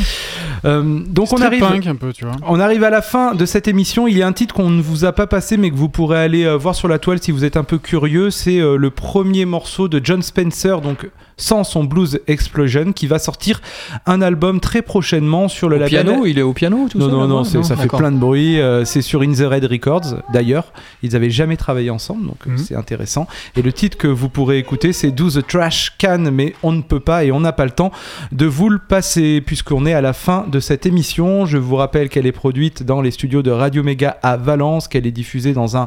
Euh, 0.65 1.01
donc 1.09 1.29
C'est 1.29 1.35
on 1.35 1.43
arrive. 1.43 1.61
punk 1.61 1.87
un 1.87 1.97
peu, 1.97 2.13
tu 2.13 2.25
vois. 2.25 2.37
On 2.47 2.61
arrive 2.61 2.85
à 2.85 2.91
la 2.91 3.03
fin 3.03 3.35
de 3.35 3.45
cette 3.47 3.67
émission. 3.67 4.07
Il 4.07 4.17
y 4.17 4.23
a 4.23 4.27
un 4.29 4.33
titre 4.33 4.55
qu'on 4.55 4.71
ne 4.71 4.81
vous 4.83 5.05
a 5.05 5.13
pas 5.13 5.27
passé, 5.27 5.57
mais 5.57 5.71
que 5.71 5.77
vous 5.77 5.89
pourrez 5.89 6.21
aller 6.21 6.45
euh, 6.45 6.57
voir 6.57 6.75
sur 6.77 6.87
la 6.87 6.99
toile 7.01 7.19
si 7.21 7.33
vous 7.33 7.45
êtes 7.45 7.57
un 7.57 7.65
peu 7.65 7.79
curieux. 7.79 8.31
C'est 8.31 8.61
euh, 8.61 8.77
le 8.77 8.91
premier 8.91 9.45
morceau 9.45 9.89
de 9.89 10.01
John 10.03 10.23
Spencer, 10.23 10.81
donc 10.83 11.11
sans 11.37 11.65
son 11.65 11.85
Blues 11.85 12.21
Explosion, 12.29 12.93
qui 12.93 13.07
va 13.07 13.19
sortir 13.19 13.63
un 14.05 14.21
album 14.21 14.61
très 14.61 14.83
prochainement 14.83 15.49
sur 15.49 15.71
le 15.71 15.77
Au 15.77 15.79
label. 15.79 16.05
piano, 16.05 16.27
il 16.27 16.39
est 16.39 16.43
au 16.43 16.53
piano 16.53 16.87
tout 16.91 16.99
non, 16.99 17.09
non, 17.09 17.27
non, 17.27 17.45
c'est- 17.45 17.63
ça 17.63 17.77
fait 17.77 17.89
plein 17.89 18.13
de 18.13 18.19
bruit. 18.19 18.61
euh, 18.61 18.85
c'est 18.85 19.01
sur 19.03 19.23
In 19.23 19.33
the 19.33 19.39
Red 19.51 19.65
Records, 19.65 20.17
d'ailleurs. 20.35 20.73
Ils 21.03 21.17
avaient 21.17 21.31
jamais 21.31 21.57
travaillé 21.57 21.89
ensemble, 21.89 22.27
donc 22.27 22.37
euh, 22.47 22.51
Mhm. 22.51 22.59
c'est 22.59 22.77
intéressant. 22.77 23.27
Et 23.57 23.63
le 23.63 23.73
titre 23.73 23.97
que 23.97 24.07
vous 24.07 24.29
pourrez 24.29 24.59
écouter, 24.59 24.93
c'est 24.93 25.11
Do 25.11 25.31
Trash 25.41 25.95
Can, 25.99 26.30
mais 26.32 26.55
on 26.62 26.72
ne 26.72 26.82
peut 26.82 27.01
pas 27.01 27.24
et 27.24 27.32
on 27.32 27.41
n'a 27.41 27.53
pas 27.53 27.64
le 27.64 27.70
temps 27.70 27.93
de 28.32 28.47
vous 28.47 28.68
le 28.68 28.78
passer, 28.78 29.41
puisqu'on 29.41 29.86
est 29.86 29.95
à 29.95 30.01
la 30.01 30.12
fin 30.12 30.47
de 30.49 30.61
cette 30.61 30.86
émission. 30.86 31.47
Je 31.47 31.59
vous 31.59 31.76
rappelle 31.76 32.09
qu'elle 32.09 32.26
est 32.26 32.32
produite 32.32 32.82
dans 32.82 33.01
les 33.01 33.11
studios 33.11 33.43
de 33.43 33.51
Radio 33.51 33.82
Méga 33.82 34.18
à 34.22 34.36
Valence, 34.36 34.88
qu'elle 34.88 35.07
est 35.07 35.12
diffusée 35.12 35.53
dans 35.53 35.76
un 35.76 35.86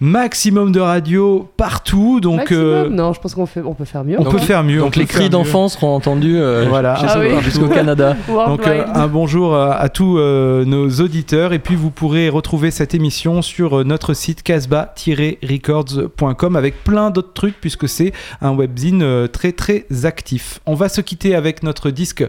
maximum 0.00 0.72
de 0.72 0.80
radios 0.80 1.48
partout. 1.56 2.20
Donc, 2.20 2.36
Maximum 2.38 2.64
euh, 2.64 2.88
Non, 2.90 3.12
je 3.12 3.20
pense 3.20 3.34
qu'on 3.34 3.46
fait, 3.46 3.62
on 3.62 3.74
peut 3.74 3.84
faire 3.84 4.04
mieux. 4.04 4.16
on 4.20 4.24
peut 4.24 4.38
faire 4.38 4.62
mieux. 4.62 4.80
on 4.80 4.84
Donc 4.86 4.96
les 4.96 5.06
cris 5.06 5.24
mieux. 5.24 5.28
d'enfant 5.30 5.68
seront 5.68 5.94
entendus 5.94 6.36
euh, 6.38 6.66
Voilà. 6.68 6.94
Ah 6.98 7.16
oui. 7.18 7.28
jusqu'au 7.42 7.68
Canada. 7.68 8.16
Donc 8.28 8.66
euh, 8.66 8.84
un 8.92 9.06
bonjour 9.06 9.54
à, 9.56 9.74
à 9.74 9.88
tous 9.88 10.18
euh, 10.18 10.64
nos 10.64 10.88
auditeurs 11.00 11.52
et 11.52 11.58
puis 11.58 11.74
vous 11.76 11.90
pourrez 11.90 12.28
retrouver 12.28 12.70
cette 12.70 12.94
émission 12.94 13.42
sur 13.42 13.84
notre 13.84 14.14
site 14.14 14.42
casbah-records.com 14.42 16.56
avec 16.56 16.82
plein 16.84 17.10
d'autres 17.10 17.32
trucs 17.32 17.60
puisque 17.60 17.88
c'est 17.88 18.12
un 18.40 18.54
webzine 18.54 19.02
euh, 19.02 19.26
très 19.28 19.52
très 19.52 19.86
actif. 20.04 20.60
On 20.66 20.74
va 20.74 20.88
se 20.88 21.00
quitter 21.00 21.34
avec 21.34 21.62
notre 21.62 21.90
disque 21.90 22.24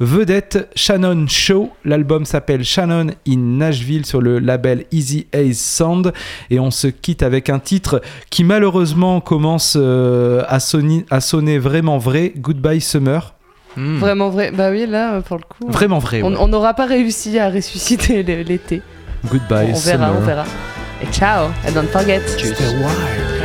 vedette 0.00 0.68
Shannon 0.74 1.26
Show. 1.28 1.70
L'album 1.84 2.24
s'appelle 2.24 2.64
Shannon 2.64 3.08
in 3.26 3.36
Nashville 3.36 4.06
sur 4.06 4.20
le 4.20 4.38
label 4.38 4.84
Easy 4.92 5.26
Ace 5.32 5.58
Sound 5.58 6.12
et 6.50 6.60
on 6.60 6.70
se 6.70 6.86
quitte 6.86 7.07
avec 7.20 7.50
un 7.50 7.58
titre 7.58 8.00
qui 8.30 8.44
malheureusement 8.44 9.20
commence 9.20 9.76
euh, 9.78 10.44
à, 10.48 10.60
sonner, 10.60 11.04
à 11.10 11.20
sonner 11.20 11.58
vraiment 11.58 11.98
vrai, 11.98 12.32
Goodbye 12.36 12.80
Summer. 12.80 13.34
Hmm. 13.76 13.98
Vraiment 13.98 14.30
vrai. 14.30 14.50
Bah 14.50 14.70
oui, 14.70 14.86
là, 14.86 15.20
pour 15.22 15.36
le 15.36 15.42
coup. 15.42 15.70
Vraiment 15.70 15.98
vrai. 15.98 16.22
On 16.22 16.32
ouais. 16.32 16.38
on 16.38 16.48
n'aura 16.48 16.74
pas 16.74 16.86
réussi 16.86 17.38
à 17.38 17.50
ressusciter 17.50 18.22
l'été. 18.22 18.82
Goodbye 19.26 19.70
on 19.72 19.78
verra, 19.78 20.06
Summer. 20.06 20.14
on 20.16 20.24
verra. 20.24 20.44
Et 21.02 21.06
ciao, 21.12 21.46
and 21.66 21.72
don't 21.74 21.88
forget. 21.88 22.20
Wild. 22.38 23.37